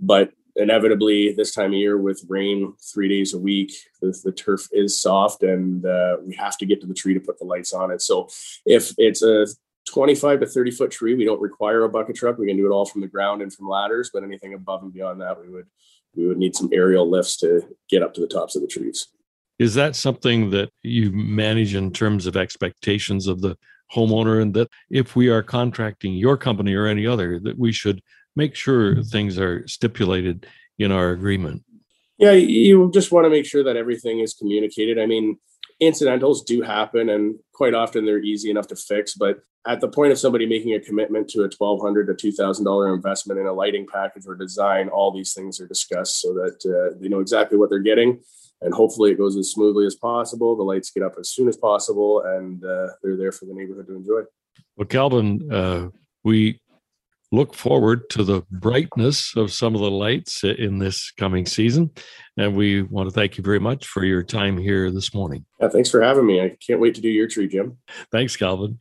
But 0.00 0.32
inevitably, 0.56 1.32
this 1.32 1.54
time 1.54 1.72
of 1.72 1.78
year 1.78 1.96
with 1.96 2.24
rain 2.28 2.74
three 2.92 3.08
days 3.08 3.32
a 3.32 3.38
week, 3.38 3.72
the, 4.00 4.18
the 4.24 4.32
turf 4.32 4.66
is 4.72 5.00
soft 5.00 5.44
and 5.44 5.86
uh, 5.86 6.16
we 6.24 6.34
have 6.34 6.58
to 6.58 6.66
get 6.66 6.80
to 6.80 6.88
the 6.88 6.94
tree 6.94 7.14
to 7.14 7.20
put 7.20 7.38
the 7.38 7.44
lights 7.44 7.72
on 7.72 7.92
it. 7.92 8.02
So 8.02 8.28
if 8.66 8.92
it's 8.98 9.22
a 9.22 9.46
25 9.90 10.40
to 10.40 10.46
30 10.46 10.70
foot 10.70 10.90
tree, 10.90 11.14
we 11.14 11.24
don't 11.24 11.40
require 11.40 11.82
a 11.82 11.88
bucket 11.88 12.16
truck. 12.16 12.38
We 12.38 12.46
can 12.46 12.56
do 12.56 12.66
it 12.66 12.70
all 12.70 12.86
from 12.86 13.00
the 13.00 13.08
ground 13.08 13.42
and 13.42 13.52
from 13.52 13.68
ladders, 13.68 14.10
but 14.12 14.22
anything 14.22 14.54
above 14.54 14.82
and 14.82 14.92
beyond 14.92 15.20
that, 15.20 15.40
we 15.40 15.48
would 15.48 15.66
we 16.14 16.26
would 16.26 16.38
need 16.38 16.56
some 16.56 16.70
aerial 16.72 17.08
lifts 17.08 17.36
to 17.38 17.62
get 17.88 18.02
up 18.02 18.14
to 18.14 18.20
the 18.20 18.26
tops 18.26 18.56
of 18.56 18.62
the 18.62 18.68
trees. 18.68 19.08
Is 19.58 19.74
that 19.74 19.94
something 19.94 20.50
that 20.50 20.70
you 20.82 21.12
manage 21.12 21.74
in 21.74 21.92
terms 21.92 22.26
of 22.26 22.36
expectations 22.36 23.26
of 23.26 23.40
the 23.40 23.56
homeowner 23.94 24.40
and 24.40 24.54
that 24.54 24.68
if 24.90 25.14
we 25.14 25.28
are 25.28 25.42
contracting 25.42 26.14
your 26.14 26.36
company 26.36 26.74
or 26.74 26.86
any 26.86 27.06
other 27.06 27.38
that 27.40 27.58
we 27.58 27.72
should 27.72 28.02
make 28.36 28.54
sure 28.54 29.02
things 29.02 29.38
are 29.38 29.66
stipulated 29.68 30.46
in 30.78 30.90
our 30.90 31.10
agreement? 31.10 31.62
Yeah, 32.18 32.32
you 32.32 32.90
just 32.92 33.12
want 33.12 33.24
to 33.24 33.30
make 33.30 33.46
sure 33.46 33.64
that 33.64 33.76
everything 33.76 34.20
is 34.20 34.34
communicated. 34.34 34.98
I 34.98 35.06
mean, 35.06 35.38
incidentals 35.80 36.42
do 36.44 36.62
happen 36.62 37.08
and 37.08 37.36
quite 37.52 37.74
often 37.74 38.04
they're 38.04 38.22
easy 38.22 38.50
enough 38.50 38.66
to 38.66 38.76
fix 38.76 39.14
but 39.14 39.40
at 39.66 39.80
the 39.80 39.88
point 39.88 40.12
of 40.12 40.18
somebody 40.18 40.46
making 40.46 40.74
a 40.74 40.80
commitment 40.80 41.28
to 41.28 41.42
a 41.42 41.48
$1200 41.48 42.16
to 42.16 42.32
$2000 42.32 42.94
investment 42.94 43.38
in 43.38 43.46
a 43.46 43.52
lighting 43.52 43.86
package 43.86 44.24
or 44.26 44.34
design 44.34 44.88
all 44.88 45.12
these 45.12 45.32
things 45.34 45.60
are 45.60 45.66
discussed 45.66 46.20
so 46.20 46.32
that 46.34 46.56
uh, 46.64 46.96
they 47.00 47.08
know 47.08 47.20
exactly 47.20 47.58
what 47.58 47.70
they're 47.70 47.78
getting 47.78 48.20
and 48.62 48.74
hopefully 48.74 49.10
it 49.10 49.18
goes 49.18 49.36
as 49.36 49.50
smoothly 49.50 49.86
as 49.86 49.94
possible 49.94 50.54
the 50.54 50.62
lights 50.62 50.90
get 50.90 51.02
up 51.02 51.14
as 51.18 51.30
soon 51.30 51.48
as 51.48 51.56
possible 51.56 52.22
and 52.24 52.64
uh, 52.64 52.88
they're 53.02 53.16
there 53.16 53.32
for 53.32 53.46
the 53.46 53.54
neighborhood 53.54 53.86
to 53.86 53.96
enjoy. 53.96 54.20
Well 54.76 54.86
calvin 54.86 55.50
uh, 55.50 55.88
we 56.24 56.60
look 57.32 57.54
forward 57.54 58.10
to 58.10 58.24
the 58.24 58.42
brightness 58.50 59.36
of 59.36 59.52
some 59.52 59.74
of 59.74 59.80
the 59.80 59.90
lights 59.90 60.42
in 60.42 60.78
this 60.78 61.12
coming 61.12 61.46
season. 61.46 61.90
And 62.36 62.56
we 62.56 62.82
want 62.82 63.08
to 63.08 63.14
thank 63.14 63.38
you 63.38 63.44
very 63.44 63.60
much 63.60 63.86
for 63.86 64.04
your 64.04 64.22
time 64.22 64.58
here 64.58 64.90
this 64.90 65.14
morning. 65.14 65.44
Yeah, 65.60 65.68
thanks 65.68 65.90
for 65.90 66.02
having 66.02 66.26
me. 66.26 66.42
I 66.42 66.56
can't 66.66 66.80
wait 66.80 66.94
to 66.96 67.00
do 67.00 67.08
your 67.08 67.28
tree, 67.28 67.46
Jim. 67.46 67.78
Thanks, 68.10 68.36
Calvin. 68.36 68.78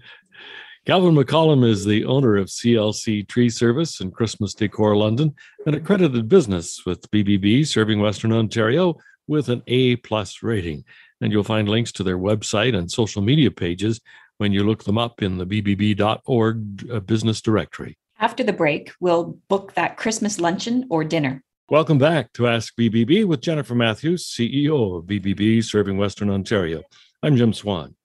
Calvin 0.85 1.13
McCollum 1.13 1.67
is 1.67 1.85
the 1.85 2.05
owner 2.05 2.37
of 2.37 2.47
CLC 2.47 3.27
Tree 3.27 3.49
Service 3.49 4.01
and 4.01 4.13
Christmas 4.13 4.55
Decor 4.55 4.95
London, 4.95 5.35
an 5.67 5.75
accredited 5.75 6.27
business 6.27 6.83
with 6.85 7.09
BBB 7.11 7.67
serving 7.67 7.99
Western 7.99 8.33
Ontario 8.33 8.95
with 9.27 9.49
an 9.49 9.61
A 9.67 9.97
plus 9.97 10.41
rating. 10.41 10.83
And 11.21 11.31
you'll 11.31 11.43
find 11.43 11.69
links 11.69 11.91
to 11.91 12.03
their 12.03 12.17
website 12.17 12.75
and 12.75 12.89
social 12.89 13.21
media 13.21 13.51
pages 13.51 14.01
when 14.37 14.51
you 14.51 14.63
look 14.63 14.83
them 14.85 14.97
up 14.97 15.21
in 15.21 15.37
the 15.37 15.45
bbb.org 15.45 16.89
uh, 16.91 16.99
business 17.01 17.41
directory. 17.41 17.98
After 18.21 18.43
the 18.43 18.51
break, 18.51 18.91
we'll 18.99 19.39
book 19.47 19.75
that 19.75 19.95
Christmas 19.95 20.41
luncheon 20.41 20.85
or 20.89 21.05
dinner. 21.05 21.41
Welcome 21.69 21.97
back 21.97 22.33
to 22.33 22.49
Ask 22.49 22.75
BBB 22.75 23.23
with 23.23 23.39
Jennifer 23.39 23.75
Matthews, 23.75 24.27
CEO 24.27 24.97
of 24.97 25.05
BBB 25.05 25.63
Serving 25.63 25.97
Western 25.97 26.29
Ontario. 26.29 26.83
I'm 27.23 27.37
Jim 27.37 27.53
Swan. 27.53 27.95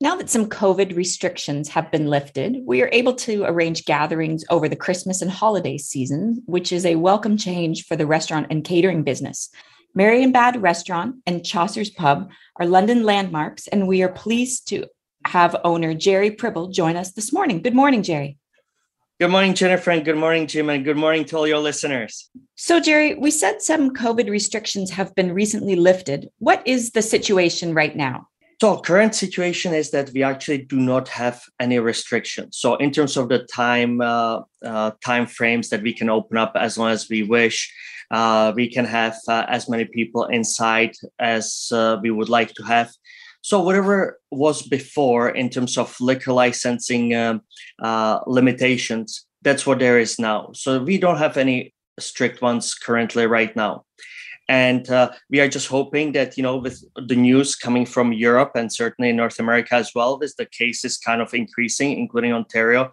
Now 0.00 0.16
that 0.16 0.30
some 0.30 0.48
COVID 0.48 0.96
restrictions 0.96 1.68
have 1.68 1.92
been 1.92 2.08
lifted, 2.08 2.56
we 2.64 2.82
are 2.82 2.88
able 2.90 3.14
to 3.14 3.44
arrange 3.44 3.84
gatherings 3.84 4.44
over 4.50 4.68
the 4.68 4.74
Christmas 4.74 5.22
and 5.22 5.30
holiday 5.30 5.78
season, 5.78 6.42
which 6.46 6.72
is 6.72 6.84
a 6.84 6.96
welcome 6.96 7.36
change 7.36 7.86
for 7.86 7.94
the 7.94 8.08
restaurant 8.08 8.48
and 8.50 8.64
catering 8.64 9.04
business. 9.04 9.48
Marienbad 9.96 10.60
Restaurant 10.60 11.14
and 11.24 11.46
Chaucer's 11.46 11.90
Pub 11.90 12.32
are 12.56 12.66
London 12.66 13.04
landmarks, 13.04 13.68
and 13.68 13.86
we 13.86 14.02
are 14.02 14.08
pleased 14.08 14.66
to 14.70 14.86
have 15.24 15.54
owner 15.62 15.94
Jerry 15.94 16.32
Pribble 16.32 16.72
join 16.72 16.96
us 16.96 17.12
this 17.12 17.32
morning. 17.32 17.62
Good 17.62 17.76
morning, 17.76 18.02
Jerry. 18.02 18.38
Good 19.20 19.30
morning, 19.30 19.54
Jennifer, 19.54 19.92
and 19.92 20.04
good 20.04 20.16
morning, 20.16 20.48
Jim, 20.48 20.68
and 20.68 20.84
good 20.84 20.96
morning 20.96 21.24
to 21.26 21.36
all 21.36 21.46
your 21.46 21.60
listeners. 21.60 22.28
So, 22.56 22.80
Jerry, 22.80 23.14
we 23.14 23.30
said 23.30 23.62
some 23.62 23.90
COVID 23.90 24.28
restrictions 24.28 24.90
have 24.90 25.14
been 25.14 25.32
recently 25.32 25.76
lifted. 25.76 26.30
What 26.40 26.66
is 26.66 26.90
the 26.90 27.00
situation 27.00 27.74
right 27.74 27.94
now? 27.94 28.26
So, 28.60 28.80
current 28.80 29.14
situation 29.14 29.72
is 29.72 29.92
that 29.92 30.10
we 30.12 30.24
actually 30.24 30.64
do 30.64 30.80
not 30.80 31.06
have 31.10 31.40
any 31.60 31.78
restrictions. 31.78 32.56
So, 32.58 32.74
in 32.74 32.90
terms 32.90 33.16
of 33.16 33.28
the 33.28 33.44
time 33.44 34.00
uh, 34.00 34.40
uh, 34.64 34.90
time 35.04 35.26
frames 35.26 35.68
that 35.68 35.82
we 35.82 35.92
can 35.92 36.10
open 36.10 36.36
up 36.36 36.56
as 36.56 36.76
long 36.76 36.90
as 36.90 37.08
we 37.08 37.22
wish, 37.22 37.72
uh, 38.10 38.52
we 38.56 38.68
can 38.68 38.84
have 38.84 39.16
uh, 39.28 39.44
as 39.46 39.68
many 39.68 39.84
people 39.84 40.24
inside 40.24 40.96
as 41.20 41.68
uh, 41.70 41.98
we 42.02 42.10
would 42.10 42.28
like 42.28 42.52
to 42.54 42.64
have. 42.64 42.90
So 43.44 43.60
whatever 43.60 44.18
was 44.30 44.62
before 44.62 45.28
in 45.28 45.50
terms 45.50 45.76
of 45.76 45.94
liquor 46.00 46.32
licensing 46.32 47.14
um, 47.14 47.42
uh, 47.82 48.20
limitations, 48.26 49.26
that's 49.42 49.66
what 49.66 49.80
there 49.80 49.98
is 49.98 50.18
now. 50.18 50.52
So 50.54 50.82
we 50.82 50.96
don't 50.96 51.18
have 51.18 51.36
any 51.36 51.74
strict 52.00 52.40
ones 52.40 52.74
currently 52.74 53.26
right 53.26 53.54
now. 53.54 53.84
And 54.48 54.88
uh, 54.88 55.10
we 55.28 55.40
are 55.40 55.48
just 55.48 55.68
hoping 55.68 56.12
that, 56.12 56.38
you 56.38 56.42
know, 56.42 56.56
with 56.56 56.82
the 56.96 57.16
news 57.16 57.54
coming 57.54 57.84
from 57.84 58.14
Europe 58.14 58.52
and 58.54 58.72
certainly 58.72 59.12
North 59.12 59.38
America 59.38 59.74
as 59.74 59.90
well, 59.94 60.18
as 60.22 60.34
the 60.36 60.46
cases 60.46 60.96
kind 60.96 61.20
of 61.20 61.34
increasing, 61.34 61.98
including 61.98 62.32
Ontario, 62.32 62.92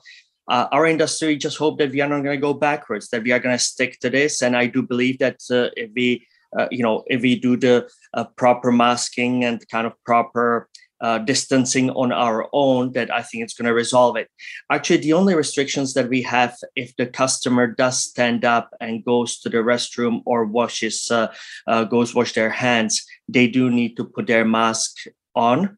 uh, 0.49 0.67
our 0.73 0.85
industry 0.85 1.37
just 1.37 1.57
hope 1.57 1.79
that 1.79 1.91
we 1.91 2.01
are 2.01 2.09
not 2.09 2.23
going 2.23 2.35
to 2.35 2.41
go 2.41 2.53
backwards, 2.53 3.07
that 3.11 3.23
we 3.23 3.31
are 3.31 3.39
going 3.39 3.57
to 3.57 3.63
stick 3.63 4.01
to 4.01 4.09
this. 4.09 4.41
And 4.41 4.57
I 4.57 4.67
do 4.67 4.81
believe 4.81 5.17
that 5.19 5.39
uh, 5.49 5.69
if 5.77 5.91
we 5.95 6.27
uh, 6.57 6.67
you 6.71 6.83
know, 6.83 7.03
if 7.07 7.21
we 7.21 7.39
do 7.39 7.55
the 7.55 7.89
uh, 8.13 8.25
proper 8.35 8.71
masking 8.71 9.43
and 9.43 9.67
kind 9.69 9.87
of 9.87 9.93
proper 10.03 10.69
uh, 11.01 11.17
distancing 11.17 11.89
on 11.91 12.11
our 12.11 12.47
own, 12.53 12.91
that 12.91 13.11
I 13.11 13.23
think 13.23 13.43
it's 13.43 13.55
going 13.55 13.65
to 13.65 13.73
resolve 13.73 14.17
it. 14.17 14.29
Actually, 14.71 14.97
the 14.97 15.13
only 15.13 15.33
restrictions 15.33 15.93
that 15.95 16.09
we 16.09 16.21
have 16.21 16.55
if 16.75 16.95
the 16.95 17.07
customer 17.07 17.67
does 17.67 18.03
stand 18.03 18.45
up 18.45 18.69
and 18.79 19.03
goes 19.03 19.39
to 19.39 19.49
the 19.49 19.57
restroom 19.57 20.21
or 20.25 20.45
washes, 20.45 21.09
uh, 21.09 21.33
uh, 21.65 21.85
goes 21.85 22.13
wash 22.13 22.33
their 22.33 22.51
hands, 22.51 23.03
they 23.27 23.47
do 23.47 23.69
need 23.69 23.97
to 23.97 24.05
put 24.05 24.27
their 24.27 24.45
mask 24.45 24.97
on. 25.35 25.77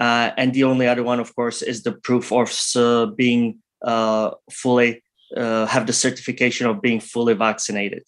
Uh, 0.00 0.30
and 0.38 0.54
the 0.54 0.64
only 0.64 0.88
other 0.88 1.02
one, 1.02 1.20
of 1.20 1.34
course, 1.36 1.60
is 1.60 1.82
the 1.82 1.92
proof 1.92 2.32
of 2.32 2.50
being 3.16 3.58
fully 4.50 5.02
have 5.36 5.86
the 5.86 5.92
certification 5.92 6.66
of 6.66 6.80
being 6.80 7.00
fully 7.00 7.34
vaccinated. 7.34 8.02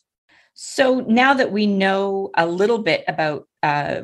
So 0.55 1.01
now 1.01 1.35
that 1.35 1.51
we 1.51 1.67
know 1.67 2.31
a 2.37 2.47
little 2.47 2.79
bit 2.79 3.05
about 3.09 3.49
uh, 3.63 4.03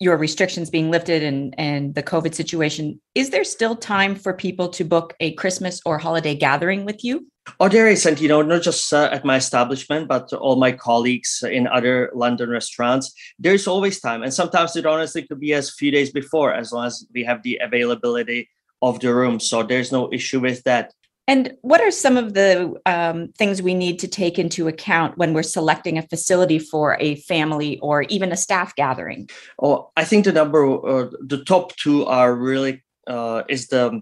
your 0.00 0.16
restrictions 0.16 0.68
being 0.68 0.90
lifted 0.90 1.22
and, 1.22 1.54
and 1.58 1.94
the 1.94 2.02
COVID 2.02 2.34
situation, 2.34 3.00
is 3.14 3.30
there 3.30 3.44
still 3.44 3.76
time 3.76 4.16
for 4.16 4.32
people 4.32 4.68
to 4.70 4.84
book 4.84 5.14
a 5.20 5.32
Christmas 5.34 5.80
or 5.86 5.98
holiday 5.98 6.34
gathering 6.34 6.84
with 6.84 7.04
you? 7.04 7.26
Oh, 7.60 7.68
there 7.68 7.86
is, 7.86 8.04
and 8.04 8.18
you 8.20 8.26
know, 8.26 8.42
not 8.42 8.62
just 8.62 8.92
uh, 8.92 9.08
at 9.12 9.24
my 9.24 9.36
establishment, 9.36 10.08
but 10.08 10.32
all 10.32 10.56
my 10.56 10.72
colleagues 10.72 11.44
in 11.48 11.68
other 11.68 12.10
London 12.12 12.50
restaurants. 12.50 13.14
There's 13.38 13.68
always 13.68 14.00
time, 14.00 14.24
and 14.24 14.34
sometimes 14.34 14.74
it 14.74 14.86
honestly 14.86 15.22
could 15.22 15.38
be 15.38 15.54
as 15.54 15.70
few 15.70 15.92
days 15.92 16.10
before, 16.10 16.52
as 16.52 16.72
long 16.72 16.86
as 16.86 17.06
we 17.14 17.22
have 17.22 17.44
the 17.44 17.60
availability 17.62 18.48
of 18.82 18.98
the 18.98 19.14
room. 19.14 19.38
So 19.38 19.62
there's 19.62 19.92
no 19.92 20.12
issue 20.12 20.40
with 20.40 20.64
that. 20.64 20.92
And 21.28 21.54
what 21.62 21.80
are 21.80 21.90
some 21.90 22.16
of 22.16 22.34
the 22.34 22.80
um, 22.86 23.32
things 23.36 23.60
we 23.60 23.74
need 23.74 23.98
to 23.98 24.08
take 24.08 24.38
into 24.38 24.68
account 24.68 25.18
when 25.18 25.34
we're 25.34 25.42
selecting 25.42 25.98
a 25.98 26.02
facility 26.02 26.60
for 26.60 26.96
a 27.00 27.16
family 27.16 27.78
or 27.80 28.02
even 28.02 28.30
a 28.30 28.36
staff 28.36 28.76
gathering? 28.76 29.28
Oh, 29.60 29.90
I 29.96 30.04
think 30.04 30.24
the 30.24 30.32
number, 30.32 30.64
uh, 30.64 31.10
the 31.20 31.42
top 31.44 31.74
two 31.76 32.06
are 32.06 32.34
really 32.34 32.84
uh, 33.08 33.42
is 33.48 33.68
the 33.68 34.00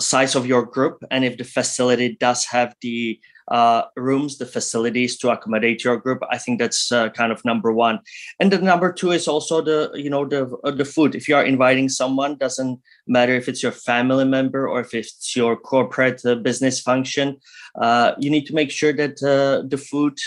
size 0.00 0.34
of 0.34 0.46
your 0.46 0.64
group 0.66 1.02
and 1.10 1.24
if 1.24 1.38
the 1.38 1.44
facility 1.44 2.16
does 2.20 2.44
have 2.44 2.74
the 2.82 3.18
uh, 3.48 3.82
rooms, 3.96 4.38
the 4.38 4.46
facilities 4.46 5.16
to 5.18 5.30
accommodate 5.30 5.84
your 5.84 5.96
group. 5.96 6.22
I 6.30 6.38
think 6.38 6.58
that's 6.58 6.90
uh, 6.90 7.10
kind 7.10 7.32
of 7.32 7.44
number 7.44 7.72
one. 7.72 8.00
And 8.40 8.50
the 8.50 8.58
number 8.58 8.92
two 8.92 9.10
is 9.10 9.28
also 9.28 9.60
the 9.60 9.90
you 9.94 10.10
know 10.10 10.24
the 10.24 10.56
uh, 10.64 10.70
the 10.70 10.84
food. 10.84 11.14
If 11.14 11.28
you 11.28 11.36
are 11.36 11.44
inviting 11.44 11.88
someone, 11.88 12.36
doesn't 12.36 12.80
matter 13.06 13.34
if 13.34 13.48
it's 13.48 13.62
your 13.62 13.72
family 13.72 14.24
member 14.24 14.68
or 14.68 14.80
if 14.80 14.94
it's 14.94 15.36
your 15.36 15.56
corporate 15.56 16.24
uh, 16.24 16.36
business 16.36 16.80
function. 16.80 17.36
Uh, 17.80 18.12
you 18.18 18.30
need 18.30 18.46
to 18.46 18.54
make 18.54 18.70
sure 18.70 18.92
that 18.92 19.22
uh, 19.22 19.66
the 19.68 19.78
food 19.78 20.18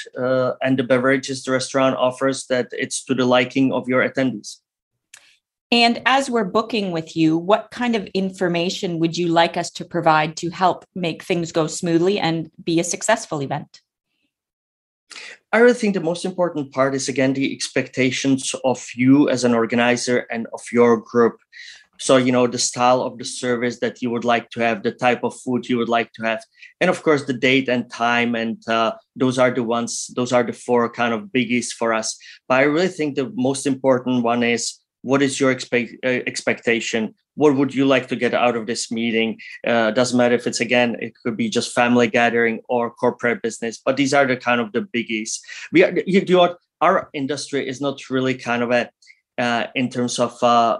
and 0.61 0.77
the 0.77 0.83
beverages 0.83 1.43
the 1.43 1.51
restaurant 1.51 1.95
offers 1.95 2.45
that 2.47 2.67
it's 2.71 3.03
to 3.05 3.15
the 3.15 3.25
liking 3.25 3.71
of 3.71 3.87
your 3.87 4.07
attendees. 4.07 4.57
And 5.71 6.01
as 6.05 6.29
we're 6.29 6.45
booking 6.45 6.91
with 6.91 7.17
you, 7.17 7.37
what 7.37 7.71
kind 7.71 7.95
of 7.95 8.05
information 8.13 8.99
would 8.99 9.17
you 9.17 9.27
like 9.27 9.57
us 9.57 9.69
to 9.71 9.83
provide 9.83 10.37
to 10.37 10.49
help 10.49 10.85
make 10.95 11.23
things 11.23 11.51
go 11.51 11.67
smoothly 11.67 12.19
and 12.19 12.49
be 12.63 12.79
a 12.79 12.85
successful 12.85 13.41
event? 13.41 13.81
I 15.51 15.59
really 15.59 15.73
think 15.73 15.93
the 15.93 16.01
most 16.01 16.25
important 16.25 16.71
part 16.71 16.95
is 16.95 17.09
again 17.09 17.33
the 17.33 17.53
expectations 17.53 18.53
of 18.63 18.85
you 18.95 19.29
as 19.29 19.43
an 19.43 19.53
organizer 19.53 20.19
and 20.31 20.47
of 20.53 20.61
your 20.71 20.97
group. 20.97 21.37
So, 21.99 22.17
you 22.17 22.31
know, 22.31 22.45
the 22.45 22.59
style 22.59 23.01
of 23.01 23.17
the 23.17 23.25
service 23.25 23.79
that 23.79 24.01
you 24.01 24.11
would 24.11 24.23
like 24.23 24.51
to 24.51 24.59
have, 24.59 24.83
the 24.83 24.91
type 24.91 25.23
of 25.23 25.39
food 25.39 25.67
you 25.67 25.77
would 25.77 25.89
like 25.89 26.13
to 26.13 26.23
have, 26.25 26.43
and 26.79 26.91
of 26.91 27.01
course, 27.01 27.25
the 27.25 27.33
date 27.33 27.67
and 27.69 27.89
time. 27.91 28.35
And 28.35 28.61
uh, 28.69 28.93
those 29.15 29.39
are 29.39 29.49
the 29.49 29.63
ones, 29.63 30.11
those 30.15 30.31
are 30.31 30.43
the 30.43 30.53
four 30.53 30.91
kind 30.91 31.13
of 31.13 31.23
biggies 31.23 31.71
for 31.71 31.93
us. 31.93 32.15
But 32.47 32.59
I 32.59 32.63
really 32.63 32.87
think 32.87 33.15
the 33.15 33.31
most 33.35 33.65
important 33.65 34.23
one 34.23 34.43
is 34.43 34.79
what 35.07 35.21
is 35.21 35.39
your 35.39 35.51
expect, 35.51 35.93
uh, 36.03 36.19
expectation? 36.31 37.15
What 37.35 37.55
would 37.55 37.73
you 37.73 37.85
like 37.85 38.07
to 38.09 38.15
get 38.15 38.33
out 38.33 38.55
of 38.57 38.67
this 38.67 38.91
meeting? 38.91 39.39
Uh, 39.65 39.91
doesn't 39.91 40.17
matter 40.17 40.35
if 40.35 40.45
it's 40.47 40.59
again 40.59 40.97
it 40.99 41.13
could 41.19 41.37
be 41.37 41.49
just 41.57 41.73
family 41.73 42.07
gathering 42.19 42.55
or 42.67 42.91
corporate 42.91 43.41
business 43.41 43.79
but 43.85 43.95
these 43.95 44.13
are 44.17 44.25
the 44.25 44.37
kind 44.47 44.59
of 44.59 44.71
the 44.73 44.83
biggies. 44.95 45.39
We 45.71 45.83
are 45.83 45.93
you 46.05 46.37
what 46.37 46.57
our 46.81 47.09
industry 47.13 47.67
is 47.71 47.79
not 47.81 48.09
really 48.09 48.35
kind 48.35 48.61
of 48.63 48.71
a 48.71 48.89
uh, 49.37 49.67
in 49.75 49.89
terms 49.89 50.19
of 50.19 50.33
uh, 50.43 50.79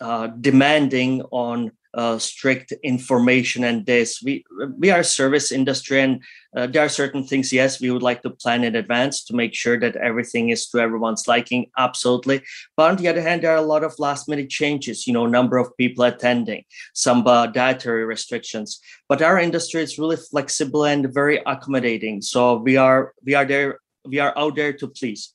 uh, 0.00 0.26
demanding 0.48 1.22
on 1.30 1.72
uh, 1.94 2.18
strict 2.18 2.72
information 2.82 3.64
and 3.64 3.84
this. 3.86 4.22
We 4.22 4.44
we 4.78 4.90
are 4.90 5.02
service 5.02 5.52
industry 5.52 6.00
and 6.00 6.22
uh, 6.56 6.66
there 6.66 6.84
are 6.84 6.88
certain 6.88 7.24
things 7.24 7.52
yes 7.52 7.80
we 7.80 7.90
would 7.90 8.02
like 8.02 8.22
to 8.22 8.30
plan 8.30 8.64
in 8.64 8.76
advance 8.76 9.24
to 9.24 9.34
make 9.34 9.54
sure 9.54 9.78
that 9.80 9.96
everything 9.96 10.50
is 10.50 10.66
to 10.68 10.80
everyone's 10.80 11.28
liking 11.28 11.70
absolutely. 11.78 12.42
But 12.76 12.90
on 12.90 12.96
the 12.96 13.08
other 13.08 13.22
hand 13.22 13.42
there 13.42 13.52
are 13.52 13.64
a 13.64 13.72
lot 13.74 13.84
of 13.84 13.98
last 13.98 14.28
minute 14.28 14.50
changes 14.50 15.06
you 15.06 15.12
know 15.12 15.26
number 15.26 15.58
of 15.58 15.76
people 15.76 16.04
attending 16.04 16.64
some 16.94 17.26
uh, 17.26 17.46
dietary 17.46 18.04
restrictions. 18.04 18.80
But 19.08 19.22
our 19.22 19.38
industry 19.38 19.82
is 19.82 19.98
really 19.98 20.16
flexible 20.16 20.84
and 20.84 21.12
very 21.12 21.42
accommodating. 21.46 22.22
So 22.22 22.56
we 22.56 22.76
are 22.76 23.12
we 23.24 23.34
are 23.34 23.44
there 23.44 23.78
we 24.04 24.18
are 24.18 24.36
out 24.36 24.56
there 24.56 24.72
to 24.72 24.88
please. 24.88 25.34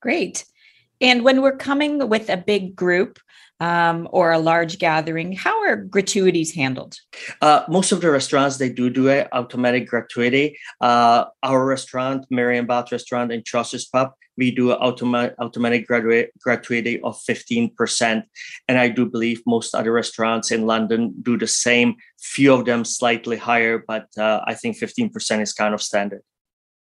Great 0.00 0.44
and 1.00 1.24
when 1.24 1.42
we're 1.42 1.56
coming 1.56 2.08
with 2.08 2.28
a 2.28 2.36
big 2.36 2.74
group 2.74 3.18
um, 3.60 4.08
or 4.12 4.30
a 4.30 4.38
large 4.38 4.78
gathering, 4.78 5.32
how 5.32 5.60
are 5.62 5.76
gratuities 5.76 6.54
handled? 6.54 6.96
Uh, 7.42 7.64
most 7.68 7.90
of 7.90 8.00
the 8.00 8.10
restaurants 8.10 8.56
they 8.56 8.68
do 8.70 8.88
do 8.88 9.08
a 9.08 9.26
automatic 9.32 9.88
gratuity. 9.88 10.56
Uh, 10.80 11.24
our 11.42 11.66
restaurant, 11.66 12.24
Marienbad 12.32 12.92
Restaurant 12.92 13.32
in 13.32 13.42
Chaucer's 13.42 13.86
Pub, 13.86 14.12
we 14.36 14.52
do 14.52 14.70
an 14.70 14.78
automatic 14.78 15.34
automatic 15.40 15.88
gratuity, 15.88 16.30
gratuity 16.40 17.00
of 17.02 17.20
fifteen 17.22 17.74
percent, 17.74 18.24
and 18.68 18.78
I 18.78 18.88
do 18.88 19.04
believe 19.04 19.42
most 19.46 19.74
other 19.74 19.90
restaurants 19.92 20.52
in 20.52 20.64
London 20.64 21.12
do 21.22 21.36
the 21.36 21.48
same. 21.48 21.96
Few 22.20 22.54
of 22.54 22.64
them 22.64 22.84
slightly 22.84 23.36
higher, 23.36 23.82
but 23.84 24.06
uh, 24.16 24.40
I 24.46 24.54
think 24.54 24.76
fifteen 24.76 25.10
percent 25.10 25.42
is 25.42 25.52
kind 25.52 25.74
of 25.74 25.82
standard. 25.82 26.22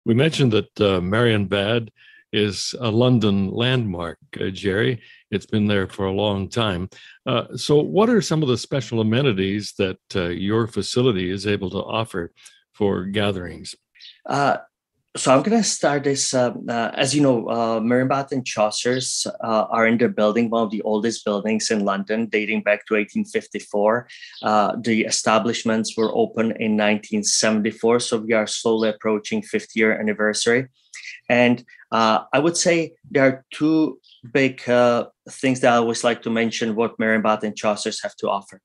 We 0.07 0.15
mentioned 0.15 0.53
that 0.53 0.81
uh, 0.81 1.01
Marienbad 1.01 1.89
is 2.33 2.75
a 2.81 2.91
London 2.91 3.51
landmark, 3.51 4.19
uh, 4.41 4.51
Jerry. 4.51 5.03
It's 5.31 5.47
been 5.47 5.67
there 5.67 5.89
for 5.89 6.07
a 6.07 6.13
long 6.13 6.49
time. 6.49 6.89
Uh, 7.27 7.57
so, 7.57 7.81
what 7.81 8.11
are 8.11 8.21
some 8.21 8.43
of 8.43 8.49
the 8.49 8.59
special 8.59 9.01
amenities 9.01 9.75
that 9.79 9.99
uh, 10.15 10.29
your 10.29 10.67
facility 10.67 11.31
is 11.31 11.47
able 11.47 11.71
to 11.71 11.79
offer 11.79 12.33
for 12.73 13.05
gatherings? 13.05 13.75
Uh, 14.27 14.59
so 15.17 15.35
I'm 15.35 15.43
going 15.43 15.61
to 15.61 15.69
start 15.69 16.05
this. 16.05 16.33
Um, 16.35 16.67
uh, 16.69 16.93
as 16.95 17.15
you 17.15 17.21
know, 17.21 17.49
uh, 17.49 17.81
and 18.31 18.47
Chaucer's 18.47 19.27
uh, 19.43 19.67
are 19.69 19.87
in 19.87 19.99
the 19.99 20.09
building, 20.09 20.51
one 20.51 20.63
of 20.63 20.71
the 20.71 20.83
oldest 20.83 21.25
buildings 21.25 21.71
in 21.71 21.85
London, 21.85 22.27
dating 22.27 22.63
back 22.63 22.87
to 22.87 22.95
1854. 22.95 24.09
Uh, 24.43 24.77
the 24.81 25.03
establishments 25.03 25.97
were 25.97 26.15
open 26.15 26.53
in 26.61 26.77
1974, 26.77 28.01
so 28.01 28.19
we 28.19 28.33
are 28.35 28.47
slowly 28.47 28.89
approaching 28.89 29.43
50 29.43 29.81
year 29.81 29.99
anniversary. 29.99 30.69
And 31.31 31.65
uh, 31.93 32.19
I 32.37 32.39
would 32.45 32.57
say 32.57 32.77
there 33.13 33.25
are 33.29 33.45
two 33.55 34.01
big 34.33 34.69
uh, 34.69 35.07
things 35.31 35.61
that 35.61 35.73
I 35.73 35.77
always 35.77 36.03
like 36.03 36.21
to 36.23 36.31
mention 36.31 36.75
what 36.75 36.99
Marienbad 36.99 37.45
and 37.45 37.57
Chaucer's 37.57 38.03
have 38.03 38.17
to 38.17 38.29
offer. 38.29 38.61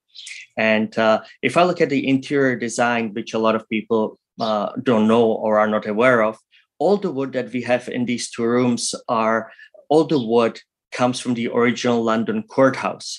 And 0.58 0.98
uh, 0.98 1.22
if 1.42 1.58
I 1.58 1.64
look 1.64 1.82
at 1.82 1.92
the 1.92 2.08
interior 2.08 2.56
design, 2.58 3.14
which 3.14 3.36
a 3.36 3.40
lot 3.46 3.56
of 3.56 3.70
people 3.70 4.04
uh, 4.40 4.70
don't 4.82 5.08
know 5.08 5.26
or 5.44 5.60
are 5.60 5.70
not 5.70 5.86
aware 5.88 6.24
of, 6.24 6.36
all 6.80 6.98
the 6.98 7.12
wood 7.12 7.34
that 7.34 7.54
we 7.54 7.62
have 7.62 7.88
in 7.88 8.06
these 8.06 8.32
two 8.32 8.46
rooms 8.56 8.96
are 9.08 9.52
all 9.90 10.06
the 10.06 10.20
wood 10.20 10.60
comes 10.92 11.20
from 11.20 11.36
the 11.36 11.48
original 11.60 12.02
London 12.02 12.44
courthouse. 12.56 13.10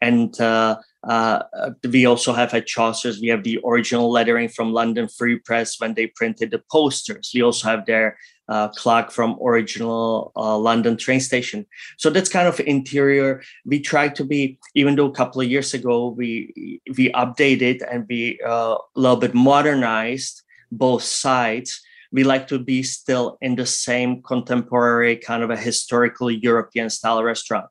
And 0.00 0.38
uh, 0.40 0.76
Uh, 1.00 1.40
we 1.94 2.04
also 2.06 2.32
have 2.34 2.52
at 2.52 2.68
Chaucer's, 2.74 3.20
we 3.20 3.32
have 3.32 3.42
the 3.42 3.58
original 3.64 4.12
lettering 4.12 4.50
from 4.52 4.76
London 4.80 5.08
Free 5.08 5.38
Press 5.46 5.80
when 5.80 5.94
they 5.94 6.12
printed 6.18 6.50
the 6.50 6.62
posters. 6.68 7.32
We 7.34 7.42
also 7.42 7.64
have 7.72 7.82
their 7.84 8.06
uh, 8.50 8.68
clock 8.68 9.10
from 9.12 9.38
original 9.42 10.32
uh, 10.36 10.58
London 10.58 10.96
train 10.96 11.20
station. 11.20 11.64
So 11.96 12.10
that's 12.10 12.28
kind 12.28 12.48
of 12.48 12.60
interior. 12.60 13.42
We 13.64 13.80
try 13.80 14.08
to 14.08 14.24
be, 14.24 14.58
even 14.74 14.96
though 14.96 15.06
a 15.06 15.14
couple 15.14 15.40
of 15.40 15.48
years 15.48 15.72
ago 15.72 16.08
we 16.08 16.82
we 16.98 17.10
updated 17.12 17.80
and 17.90 18.06
we 18.08 18.40
uh, 18.44 18.74
a 18.74 18.98
little 19.00 19.16
bit 19.16 19.34
modernized 19.34 20.42
both 20.72 21.02
sides. 21.02 21.80
We 22.12 22.24
like 22.24 22.48
to 22.48 22.58
be 22.58 22.82
still 22.82 23.38
in 23.40 23.54
the 23.54 23.66
same 23.66 24.20
contemporary 24.22 25.16
kind 25.16 25.44
of 25.44 25.50
a 25.50 25.56
historical 25.56 26.28
European 26.28 26.90
style 26.90 27.22
restaurant 27.22 27.70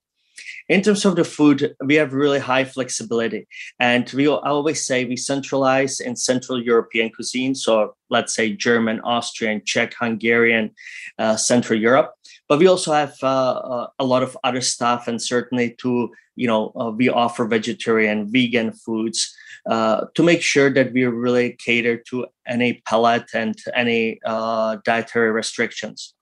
in 0.67 0.81
terms 0.81 1.05
of 1.05 1.15
the 1.15 1.23
food, 1.23 1.75
we 1.83 1.95
have 1.95 2.13
really 2.13 2.39
high 2.39 2.63
flexibility. 2.63 3.47
And 3.79 4.09
we 4.11 4.27
always 4.27 4.85
say 4.85 5.05
we 5.05 5.17
centralize 5.17 5.99
in 5.99 6.15
Central 6.15 6.61
European 6.61 7.09
cuisine. 7.11 7.55
So 7.55 7.95
let's 8.09 8.33
say 8.33 8.53
German, 8.53 9.01
Austrian, 9.01 9.61
Czech, 9.65 9.93
Hungarian, 9.99 10.71
uh, 11.17 11.35
Central 11.37 11.79
Europe. 11.79 12.13
But 12.47 12.59
we 12.59 12.67
also 12.67 12.93
have 12.93 13.15
uh, 13.21 13.27
uh 13.27 13.87
a 13.99 14.05
lot 14.05 14.23
of 14.23 14.37
other 14.43 14.61
stuff. 14.61 15.07
And 15.07 15.21
certainly 15.21 15.75
to, 15.81 16.11
you 16.35 16.47
know, 16.47 16.71
uh, 16.79 16.91
we 16.91 17.09
offer 17.09 17.45
vegetarian, 17.45 18.31
vegan 18.31 18.71
foods 18.71 19.35
uh, 19.69 20.05
to 20.15 20.23
make 20.23 20.41
sure 20.41 20.69
that 20.69 20.93
we 20.93 21.05
really 21.05 21.53
cater 21.53 21.97
to 22.09 22.25
any 22.47 22.81
palate 22.85 23.29
and 23.33 23.55
any 23.75 24.19
uh, 24.25 24.77
dietary 24.85 25.31
restrictions. 25.31 26.13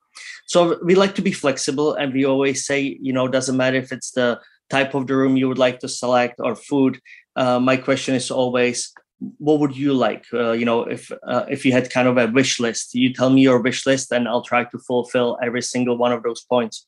So 0.46 0.78
we 0.82 0.94
like 0.94 1.14
to 1.16 1.22
be 1.22 1.32
flexible, 1.32 1.94
and 1.94 2.12
we 2.12 2.24
always 2.24 2.66
say, 2.66 2.98
you 3.00 3.12
know, 3.12 3.28
doesn't 3.28 3.56
matter 3.56 3.76
if 3.76 3.92
it's 3.92 4.12
the 4.12 4.40
type 4.70 4.94
of 4.94 5.06
the 5.06 5.16
room 5.16 5.36
you 5.36 5.48
would 5.48 5.58
like 5.58 5.80
to 5.80 5.88
select 5.88 6.36
or 6.38 6.54
food. 6.54 7.00
Uh, 7.36 7.58
my 7.60 7.76
question 7.76 8.14
is 8.14 8.30
always, 8.30 8.92
what 9.38 9.60
would 9.60 9.76
you 9.76 9.94
like? 9.94 10.24
Uh, 10.32 10.52
you 10.52 10.64
know, 10.64 10.82
if 10.82 11.10
uh, 11.26 11.44
if 11.48 11.64
you 11.64 11.72
had 11.72 11.90
kind 11.90 12.08
of 12.08 12.16
a 12.18 12.28
wish 12.28 12.60
list, 12.60 12.94
you 12.94 13.12
tell 13.12 13.30
me 13.30 13.42
your 13.42 13.60
wish 13.60 13.86
list, 13.86 14.12
and 14.12 14.28
I'll 14.28 14.42
try 14.42 14.64
to 14.64 14.78
fulfill 14.78 15.38
every 15.42 15.62
single 15.62 15.96
one 15.96 16.12
of 16.12 16.22
those 16.22 16.42
points. 16.42 16.86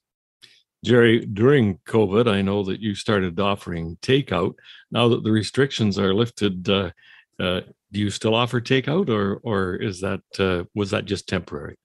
Jerry, 0.85 1.27
during 1.27 1.79
COVID, 1.87 2.27
I 2.27 2.41
know 2.41 2.63
that 2.65 2.81
you 2.81 2.95
started 2.95 3.39
offering 3.39 3.99
takeout. 4.01 4.55
Now 4.91 5.09
that 5.09 5.25
the 5.25 5.31
restrictions 5.31 5.99
are 5.99 6.15
lifted, 6.15 6.69
uh, 6.69 6.91
uh, 7.39 7.61
do 7.93 8.01
you 8.01 8.11
still 8.11 8.35
offer 8.35 8.61
takeout, 8.61 9.09
or 9.09 9.41
or 9.43 9.75
is 9.75 10.01
that 10.01 10.23
uh, 10.39 10.65
was 10.75 10.91
that 10.93 11.05
just 11.05 11.29
temporary? 11.29 11.77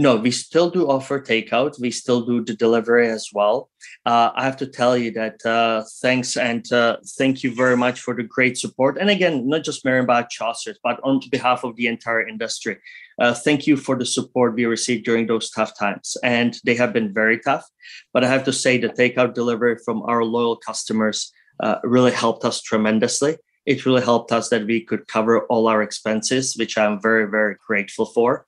No, 0.00 0.14
we 0.14 0.30
still 0.30 0.70
do 0.70 0.88
offer 0.88 1.20
takeout. 1.20 1.80
We 1.80 1.90
still 1.90 2.20
do 2.24 2.44
the 2.44 2.54
delivery 2.54 3.08
as 3.08 3.30
well. 3.34 3.68
Uh, 4.06 4.30
I 4.32 4.44
have 4.44 4.56
to 4.58 4.66
tell 4.66 4.96
you 4.96 5.10
that 5.10 5.44
uh, 5.44 5.82
thanks 6.00 6.36
and 6.36 6.72
uh, 6.72 6.98
thank 7.18 7.42
you 7.42 7.52
very 7.52 7.76
much 7.76 8.00
for 8.00 8.14
the 8.14 8.22
great 8.22 8.56
support. 8.56 8.96
And 8.96 9.10
again, 9.10 9.48
not 9.48 9.64
just 9.64 9.84
Marienbad 9.84 10.30
Chaucer's, 10.30 10.78
but 10.84 11.00
on 11.02 11.20
behalf 11.32 11.64
of 11.64 11.74
the 11.74 11.88
entire 11.88 12.24
industry. 12.26 12.78
Uh, 13.20 13.34
thank 13.34 13.66
you 13.66 13.76
for 13.76 13.98
the 13.98 14.06
support 14.06 14.54
we 14.54 14.66
received 14.66 15.04
during 15.04 15.26
those 15.26 15.50
tough 15.50 15.76
times. 15.76 16.16
And 16.22 16.56
they 16.64 16.76
have 16.76 16.92
been 16.92 17.12
very 17.12 17.40
tough. 17.40 17.66
But 18.12 18.22
I 18.22 18.28
have 18.28 18.44
to 18.44 18.52
say, 18.52 18.78
the 18.78 18.90
takeout 18.90 19.34
delivery 19.34 19.78
from 19.84 20.02
our 20.02 20.22
loyal 20.22 20.56
customers 20.56 21.32
uh, 21.60 21.78
really 21.82 22.12
helped 22.12 22.44
us 22.44 22.62
tremendously 22.62 23.36
it 23.68 23.84
really 23.84 24.00
helped 24.00 24.32
us 24.32 24.48
that 24.48 24.64
we 24.64 24.80
could 24.80 25.06
cover 25.08 25.44
all 25.46 25.68
our 25.68 25.82
expenses, 25.82 26.56
which 26.56 26.78
I'm 26.78 27.00
very, 27.00 27.28
very 27.28 27.56
grateful 27.66 28.06
for. 28.06 28.46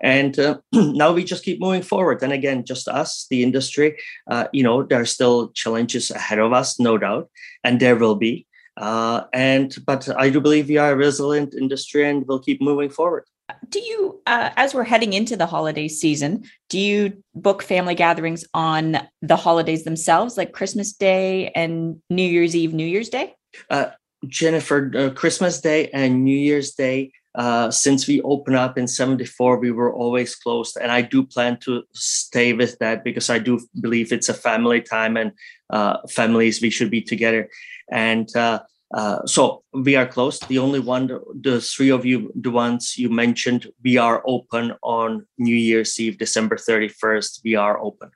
And 0.00 0.38
uh, 0.38 0.58
now 0.72 1.12
we 1.12 1.24
just 1.24 1.44
keep 1.44 1.60
moving 1.60 1.82
forward. 1.82 2.22
And 2.22 2.32
again, 2.32 2.64
just 2.64 2.88
us, 2.88 3.26
the 3.28 3.42
industry, 3.42 3.98
uh, 4.30 4.46
you 4.52 4.62
know, 4.62 4.82
there 4.82 4.98
are 4.98 5.04
still 5.04 5.50
challenges 5.50 6.10
ahead 6.10 6.38
of 6.38 6.54
us, 6.54 6.80
no 6.80 6.96
doubt, 6.96 7.28
and 7.62 7.80
there 7.80 7.96
will 7.96 8.14
be. 8.14 8.46
Uh, 8.78 9.24
and 9.34 9.76
but 9.86 10.08
I 10.16 10.30
do 10.30 10.40
believe 10.40 10.68
we 10.68 10.78
are 10.78 10.92
a 10.92 10.96
resilient 10.96 11.54
industry, 11.54 12.08
and 12.08 12.26
we'll 12.26 12.40
keep 12.40 12.62
moving 12.62 12.88
forward. 12.88 13.24
Do 13.68 13.78
you, 13.78 14.22
uh, 14.24 14.48
as 14.56 14.72
we're 14.72 14.84
heading 14.84 15.12
into 15.12 15.36
the 15.36 15.44
holiday 15.44 15.88
season, 15.88 16.44
do 16.70 16.78
you 16.78 17.22
book 17.34 17.62
family 17.62 17.94
gatherings 17.94 18.46
on 18.54 19.06
the 19.20 19.36
holidays 19.36 19.84
themselves, 19.84 20.38
like 20.38 20.52
Christmas 20.52 20.94
Day 20.94 21.50
and 21.54 22.00
New 22.08 22.26
Year's 22.26 22.56
Eve, 22.56 22.72
New 22.72 22.86
Year's 22.86 23.10
Day? 23.10 23.34
Uh, 23.68 23.90
Jennifer, 24.26 24.90
uh, 24.96 25.10
Christmas 25.10 25.60
Day 25.60 25.88
and 25.92 26.24
New 26.24 26.36
Year's 26.36 26.72
Day, 26.72 27.12
uh, 27.34 27.70
since 27.70 28.06
we 28.06 28.20
opened 28.22 28.56
up 28.56 28.76
in 28.76 28.86
74, 28.86 29.58
we 29.58 29.70
were 29.70 29.92
always 29.92 30.34
closed. 30.34 30.76
And 30.80 30.92
I 30.92 31.02
do 31.02 31.24
plan 31.24 31.58
to 31.60 31.82
stay 31.92 32.52
with 32.52 32.78
that 32.78 33.04
because 33.04 33.30
I 33.30 33.38
do 33.38 33.60
believe 33.80 34.12
it's 34.12 34.28
a 34.28 34.34
family 34.34 34.82
time 34.82 35.16
and 35.16 35.32
uh, 35.70 35.98
families, 36.10 36.60
we 36.60 36.70
should 36.70 36.90
be 36.90 37.00
together. 37.00 37.48
And 37.90 38.28
uh, 38.36 38.60
uh, 38.92 39.24
so 39.24 39.64
we 39.72 39.96
are 39.96 40.06
closed. 40.06 40.46
The 40.48 40.58
only 40.58 40.80
one, 40.80 41.06
the 41.40 41.60
three 41.60 41.90
of 41.90 42.04
you, 42.04 42.30
the 42.34 42.50
ones 42.50 42.98
you 42.98 43.08
mentioned, 43.08 43.66
we 43.82 43.96
are 43.96 44.22
open 44.26 44.74
on 44.82 45.26
New 45.38 45.56
Year's 45.56 45.98
Eve, 45.98 46.18
December 46.18 46.56
31st. 46.56 47.40
We 47.44 47.54
are 47.54 47.80
open. 47.80 48.10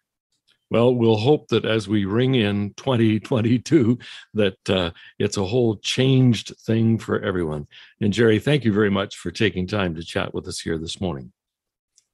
Well, 0.71 0.95
we'll 0.95 1.17
hope 1.17 1.49
that 1.49 1.65
as 1.65 1.89
we 1.89 2.05
ring 2.05 2.35
in 2.35 2.75
2022, 2.77 3.99
that 4.35 4.71
uh, 4.71 4.91
it's 5.19 5.37
a 5.37 5.45
whole 5.45 5.77
changed 5.77 6.55
thing 6.61 6.99
for 6.99 7.21
everyone. 7.21 7.69
And 8.01 8.13
Jerry, 8.13 8.41
thank 8.41 8.65
you 8.65 8.73
very 8.73 8.91
much 8.91 9.17
for 9.17 9.31
taking 9.31 9.67
time 9.67 9.95
to 9.95 10.03
chat 10.03 10.35
with 10.35 10.49
us 10.49 10.61
here 10.61 10.79
this 10.79 11.01
morning. 11.01 11.33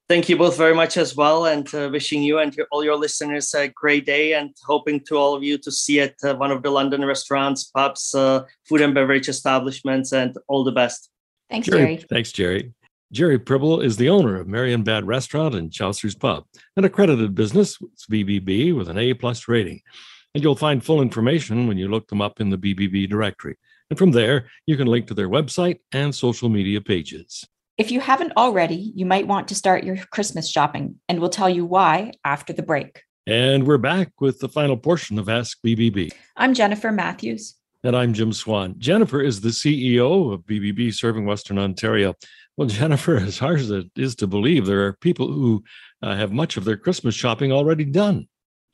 Thank 0.09 0.29
you 0.29 0.37
both 0.37 0.59
very 0.59 0.75
much 0.75 0.99
as 0.99 1.17
well, 1.17 1.47
and 1.47 1.75
uh, 1.75 1.88
wishing 1.91 2.23
you 2.23 2.38
and 2.38 2.55
your, 2.55 2.67
all 2.71 2.85
your 2.85 2.97
listeners 2.97 3.55
a 3.55 3.69
great 3.69 4.05
day, 4.05 4.35
and 4.35 4.55
hoping 4.62 5.01
to 5.07 5.17
all 5.17 5.35
of 5.35 5.43
you 5.43 5.57
to 5.57 5.73
see 5.73 6.01
at 6.01 6.17
uh, 6.23 6.35
one 6.35 6.51
of 6.51 6.62
the 6.62 6.71
London 6.71 7.03
restaurants, 7.05 7.65
pubs, 7.65 8.15
uh, 8.15 8.45
food 8.69 8.83
and 8.83 8.93
beverage 8.93 9.31
establishments, 9.31 10.12
and 10.12 10.37
all 10.49 10.65
the 10.65 10.73
best. 10.73 11.09
Thanks, 11.49 11.67
Jerry. 11.67 11.97
Jerry. 11.97 11.97
Thanks, 12.11 12.33
Jerry. 12.33 12.75
Jerry 13.12 13.38
Pribble 13.38 13.85
is 13.85 13.98
the 13.98 14.09
owner 14.09 14.40
of 14.40 14.46
Marienbad 14.46 15.05
Restaurant 15.05 15.55
and 15.55 15.70
Chaucer's 15.70 16.14
Pub, 16.14 16.46
an 16.79 16.85
accredited 16.87 17.35
business 17.35 17.79
with 17.79 17.92
BBB 18.11 18.75
with 18.75 18.88
an 18.88 18.96
A 18.96 19.12
plus 19.12 19.46
rating. 19.48 19.83
And 20.35 20.42
you'll 20.42 20.57
find 20.57 20.83
full 20.83 21.03
information 21.03 21.66
when 21.66 21.77
you 21.77 21.88
look 21.88 22.09
them 22.09 22.22
up 22.22 22.40
in 22.40 22.48
the 22.48 22.57
BBB 22.57 23.11
directory. 23.11 23.59
And 23.90 23.98
from 23.98 24.12
there, 24.12 24.46
you 24.64 24.79
can 24.79 24.87
link 24.87 25.09
to 25.09 25.14
their 25.14 25.29
website 25.29 25.81
and 25.92 26.14
social 26.14 26.48
media 26.48 26.81
pages. 26.81 27.46
If 27.77 27.90
you 27.90 28.01
haven't 28.01 28.33
already, 28.38 28.92
you 28.96 29.05
might 29.05 29.27
want 29.27 29.46
to 29.48 29.55
start 29.55 29.85
your 29.85 29.98
Christmas 30.11 30.51
shopping, 30.51 30.98
and 31.07 31.20
we'll 31.20 31.29
tell 31.29 31.51
you 31.51 31.66
why 31.66 32.12
after 32.25 32.55
the 32.55 32.62
break. 32.62 33.03
And 33.27 33.66
we're 33.66 33.77
back 33.77 34.22
with 34.22 34.38
the 34.38 34.48
final 34.48 34.79
portion 34.79 35.18
of 35.18 35.29
Ask 35.29 35.59
BBB. 35.62 36.12
I'm 36.35 36.55
Jennifer 36.55 36.90
Matthews. 36.90 37.57
And 37.85 37.96
I'm 37.96 38.12
Jim 38.12 38.33
Swan. 38.33 38.77
Jennifer 38.79 39.20
is 39.20 39.40
the 39.40 39.48
CEO 39.48 40.33
of 40.33 40.42
BBB 40.42 40.94
Serving 40.94 41.27
Western 41.27 41.59
Ontario. 41.59 42.14
Well, 42.57 42.69
Jennifer, 42.69 43.17
as 43.17 43.38
hard 43.38 43.61
as 43.61 43.71
it 43.71 43.87
is 43.97 44.15
to 44.17 44.27
believe, 44.27 44.67
there 44.67 44.87
are 44.87 44.93
people 44.93 45.33
who 45.33 45.65
uh, 46.03 46.17
have 46.17 46.33
much 46.33 46.57
of 46.57 46.65
their 46.65 46.77
Christmas 46.77 47.15
shopping 47.15 47.51
already 47.51 47.85
done. 47.85 48.29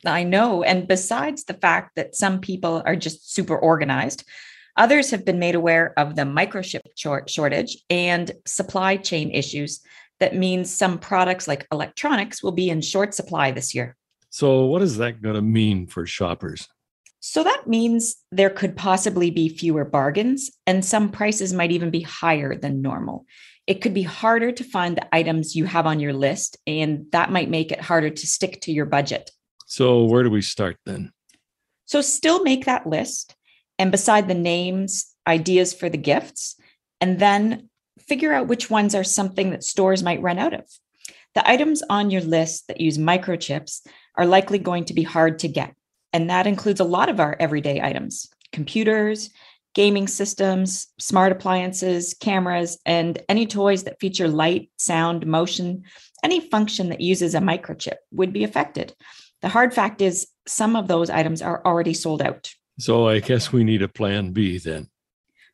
I 0.05 0.25
know. 0.25 0.63
And 0.63 0.87
besides 0.87 1.45
the 1.45 1.55
fact 1.55 1.97
that 1.97 2.15
some 2.15 2.41
people 2.41 2.83
are 2.85 2.97
just 2.97 3.33
super 3.33 3.57
organized, 3.57 4.25
others 4.77 5.11
have 5.11 5.25
been 5.25 5.39
made 5.39 5.55
aware 5.55 5.93
of 5.99 6.17
the 6.17 6.23
microchip 6.23 6.81
short 6.97 7.31
shortage 7.31 7.77
and 7.91 8.33
supply 8.47 8.97
chain 8.97 9.31
issues. 9.31 9.81
That 10.21 10.35
means 10.35 10.75
some 10.75 10.99
products 10.99 11.47
like 11.47 11.67
electronics 11.71 12.43
will 12.43 12.53
be 12.53 12.71
in 12.71 12.81
short 12.81 13.15
supply 13.15 13.53
this 13.53 13.75
year. 13.75 13.97
So, 14.31 14.67
what 14.67 14.83
is 14.83 14.97
that 14.99 15.23
going 15.23 15.37
to 15.37 15.43
mean 15.43 15.87
for 15.87 16.05
shoppers? 16.07 16.69
So 17.21 17.43
that 17.43 17.67
means 17.67 18.17
there 18.31 18.51
could 18.51 18.77
possibly 18.77 19.31
be 19.31 19.49
fewer 19.49 19.85
bargains, 19.85 20.51
and 20.67 20.85
some 20.85 21.11
prices 21.11 21.53
might 21.53 21.73
even 21.73 21.91
be 21.91 22.01
higher 22.01 22.55
than 22.55 22.81
normal 22.81 23.27
it 23.69 23.83
could 23.83 23.93
be 23.93 24.03
harder 24.03 24.51
to 24.51 24.65
find 24.65 24.97
the 24.97 25.15
items 25.15 25.55
you 25.55 25.67
have 25.67 25.87
on 25.87 26.01
your 26.01 26.15
list, 26.15 26.57
and 26.67 27.05
that 27.13 27.31
might 27.31 27.51
make 27.51 27.71
it 27.71 27.83
harder 27.83 28.09
to 28.09 28.27
stick 28.27 28.63
to 28.63 28.73
your 28.73 28.87
budget. 28.87 29.31
So, 29.67 30.05
where 30.05 30.23
do 30.23 30.31
we 30.31 30.41
start 30.41 30.79
then? 30.87 31.13
So, 31.85 32.01
still 32.01 32.43
make 32.43 32.65
that 32.65 32.87
list, 32.87 33.37
and 33.79 33.93
beside 33.93 34.27
the 34.27 34.35
names, 34.35 35.15
ideas 35.27 35.75
for 35.75 35.91
the 35.91 35.99
gifts, 35.99 36.57
and 37.03 37.19
then 37.19 37.69
figure 38.01 38.33
out 38.33 38.49
which 38.49 38.71
ones 38.71 38.95
are 38.95 39.05
something 39.05 39.51
that 39.51 39.63
stores 39.63 40.03
might 40.03 40.23
run 40.23 40.39
out 40.39 40.55
of. 40.55 40.65
The 41.35 41.49
items 41.49 41.83
on 41.91 42.11
your 42.11 42.23
list 42.23 42.69
that 42.69 42.81
use 42.81 42.97
microchips 42.97 43.87
are 44.17 44.25
likely 44.25 44.59
going 44.59 44.87
to 44.87 44.95
be 44.95 45.03
hard 45.03 45.41
to 45.41 45.49
get, 45.49 45.75
and 46.15 46.31
that 46.31 46.47
includes 46.47 46.81
a 46.81 46.85
lot 46.85 47.11
of 47.11 47.21
our 47.21 47.37
everyday 47.39 47.83
items 47.83 48.31
computers, 48.51 49.29
gaming 49.75 50.09
systems, 50.09 50.89
smart 50.99 51.33
appliances, 51.33 52.15
cameras, 52.21 52.79
and 52.85 53.21
any 53.29 53.47
toys 53.47 53.85
that 53.85 54.01
feature 54.01 54.29
light, 54.29 54.71
sound, 54.79 55.27
motion, 55.27 55.85
any 56.25 56.41
function 56.41 56.89
that 56.89 57.01
uses 57.01 57.35
a 57.35 57.41
microchip 57.41 57.97
would 58.11 58.33
be 58.33 58.45
affected. 58.45 58.95
The 59.43 59.49
hard 59.49 59.73
fact 59.73 60.01
is, 60.01 60.27
some 60.47 60.77
of 60.77 60.89
those 60.89 61.11
items 61.11 61.43
are 61.43 61.63
already 61.65 61.95
sold 61.95 62.23
out. 62.23 62.51
So 62.79 63.09
I 63.09 63.21
guess 63.21 63.53
we 63.53 63.65
need 63.65 63.83
a 63.83 63.89
plan 63.89 64.33
B 64.33 64.59
then. 64.59 64.89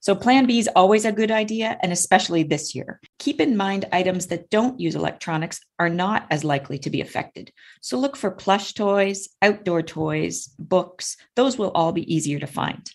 So, 0.04 0.14
Plan 0.14 0.44
B 0.44 0.58
is 0.58 0.68
always 0.76 1.06
a 1.06 1.12
good 1.12 1.30
idea, 1.30 1.78
and 1.82 1.90
especially 1.90 2.42
this 2.42 2.74
year. 2.74 3.00
Keep 3.18 3.40
in 3.40 3.56
mind 3.56 3.86
items 3.90 4.26
that 4.26 4.50
don't 4.50 4.78
use 4.78 4.94
electronics 4.94 5.60
are 5.78 5.88
not 5.88 6.26
as 6.30 6.44
likely 6.44 6.78
to 6.80 6.90
be 6.90 7.00
affected. 7.00 7.50
So, 7.80 7.96
look 7.96 8.14
for 8.14 8.30
plush 8.30 8.74
toys, 8.74 9.30
outdoor 9.40 9.80
toys, 9.80 10.48
books. 10.58 11.16
Those 11.36 11.56
will 11.56 11.70
all 11.70 11.92
be 11.92 12.14
easier 12.14 12.38
to 12.38 12.46
find. 12.46 12.86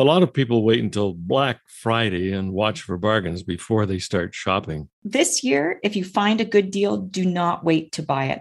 A 0.00 0.10
lot 0.10 0.22
of 0.22 0.32
people 0.32 0.64
wait 0.64 0.82
until 0.82 1.12
Black 1.12 1.60
Friday 1.66 2.32
and 2.32 2.54
watch 2.54 2.80
for 2.80 2.96
bargains 2.96 3.42
before 3.42 3.84
they 3.84 3.98
start 3.98 4.34
shopping. 4.34 4.88
This 5.04 5.44
year, 5.44 5.78
if 5.82 5.94
you 5.94 6.04
find 6.06 6.40
a 6.40 6.46
good 6.46 6.70
deal, 6.70 6.96
do 6.96 7.22
not 7.22 7.64
wait 7.64 7.92
to 7.92 8.02
buy 8.02 8.28
it. 8.28 8.40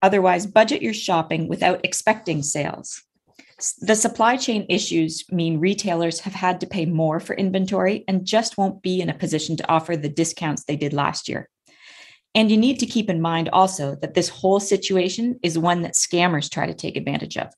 Otherwise, 0.00 0.46
budget 0.46 0.80
your 0.80 0.94
shopping 0.94 1.46
without 1.46 1.84
expecting 1.84 2.42
sales. 2.42 3.02
The 3.82 3.94
supply 3.94 4.38
chain 4.38 4.64
issues 4.70 5.30
mean 5.30 5.60
retailers 5.60 6.20
have 6.20 6.32
had 6.32 6.58
to 6.60 6.66
pay 6.66 6.86
more 6.86 7.20
for 7.20 7.36
inventory 7.36 8.02
and 8.08 8.24
just 8.24 8.56
won't 8.56 8.80
be 8.80 9.02
in 9.02 9.10
a 9.10 9.18
position 9.18 9.58
to 9.58 9.70
offer 9.70 9.94
the 9.94 10.08
discounts 10.08 10.64
they 10.64 10.76
did 10.76 10.94
last 10.94 11.28
year. 11.28 11.50
And 12.34 12.50
you 12.50 12.56
need 12.56 12.78
to 12.78 12.86
keep 12.86 13.10
in 13.10 13.20
mind 13.20 13.50
also 13.50 13.94
that 13.96 14.14
this 14.14 14.30
whole 14.30 14.58
situation 14.58 15.38
is 15.42 15.58
one 15.58 15.82
that 15.82 15.92
scammers 15.92 16.50
try 16.50 16.64
to 16.64 16.72
take 16.72 16.96
advantage 16.96 17.36
of. 17.36 17.52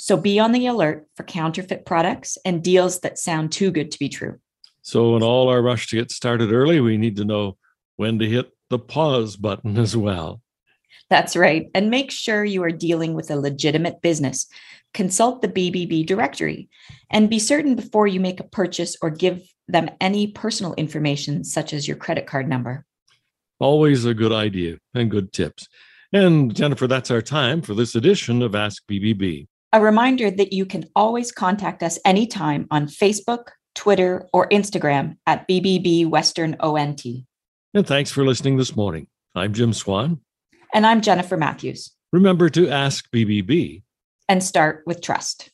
So 0.00 0.16
be 0.16 0.38
on 0.38 0.52
the 0.52 0.66
alert 0.66 1.06
for 1.14 1.24
counterfeit 1.24 1.84
products 1.84 2.38
and 2.42 2.64
deals 2.64 3.00
that 3.00 3.18
sound 3.18 3.52
too 3.52 3.70
good 3.70 3.90
to 3.90 3.98
be 3.98 4.08
true. 4.08 4.38
So, 4.80 5.14
in 5.14 5.22
all 5.22 5.50
our 5.50 5.60
rush 5.60 5.88
to 5.88 5.96
get 5.96 6.10
started 6.10 6.52
early, 6.52 6.80
we 6.80 6.96
need 6.96 7.16
to 7.16 7.26
know 7.26 7.58
when 7.96 8.18
to 8.18 8.26
hit 8.26 8.50
the 8.70 8.78
pause 8.78 9.36
button 9.36 9.76
as 9.76 9.94
well. 9.94 10.40
That's 11.10 11.36
right. 11.36 11.70
And 11.74 11.90
make 11.90 12.10
sure 12.10 12.46
you 12.46 12.62
are 12.62 12.70
dealing 12.70 13.12
with 13.12 13.30
a 13.30 13.36
legitimate 13.36 14.00
business. 14.00 14.46
Consult 14.94 15.42
the 15.42 15.48
BBB 15.48 16.06
directory 16.06 16.70
and 17.10 17.28
be 17.28 17.38
certain 17.38 17.74
before 17.74 18.06
you 18.06 18.20
make 18.20 18.40
a 18.40 18.44
purchase 18.44 18.96
or 19.02 19.10
give 19.10 19.46
them 19.68 19.90
any 20.00 20.28
personal 20.28 20.72
information, 20.74 21.44
such 21.44 21.74
as 21.74 21.86
your 21.86 21.98
credit 21.98 22.26
card 22.26 22.48
number. 22.48 22.86
Always 23.58 24.06
a 24.06 24.14
good 24.14 24.32
idea 24.32 24.78
and 24.94 25.10
good 25.10 25.30
tips. 25.34 25.68
And 26.10 26.56
Jennifer, 26.56 26.86
that's 26.86 27.10
our 27.10 27.20
time 27.20 27.60
for 27.60 27.74
this 27.74 27.94
edition 27.94 28.40
of 28.40 28.54
Ask 28.54 28.82
BBB. 28.90 29.46
A 29.72 29.80
reminder 29.80 30.32
that 30.32 30.52
you 30.52 30.66
can 30.66 30.86
always 30.96 31.30
contact 31.30 31.84
us 31.84 31.96
anytime 32.04 32.66
on 32.72 32.88
Facebook, 32.88 33.50
Twitter, 33.76 34.28
or 34.32 34.48
Instagram 34.48 35.16
at 35.28 35.46
BBB 35.46 36.08
Western 36.08 36.56
ONT. 36.58 37.06
And 37.72 37.86
thanks 37.86 38.10
for 38.10 38.24
listening 38.24 38.56
this 38.56 38.74
morning. 38.74 39.06
I'm 39.36 39.54
Jim 39.54 39.72
Swan. 39.72 40.18
And 40.74 40.84
I'm 40.84 41.00
Jennifer 41.00 41.36
Matthews. 41.36 41.92
Remember 42.12 42.48
to 42.50 42.68
ask 42.68 43.08
BBB 43.12 43.82
and 44.28 44.42
start 44.42 44.82
with 44.86 45.02
trust. 45.02 45.50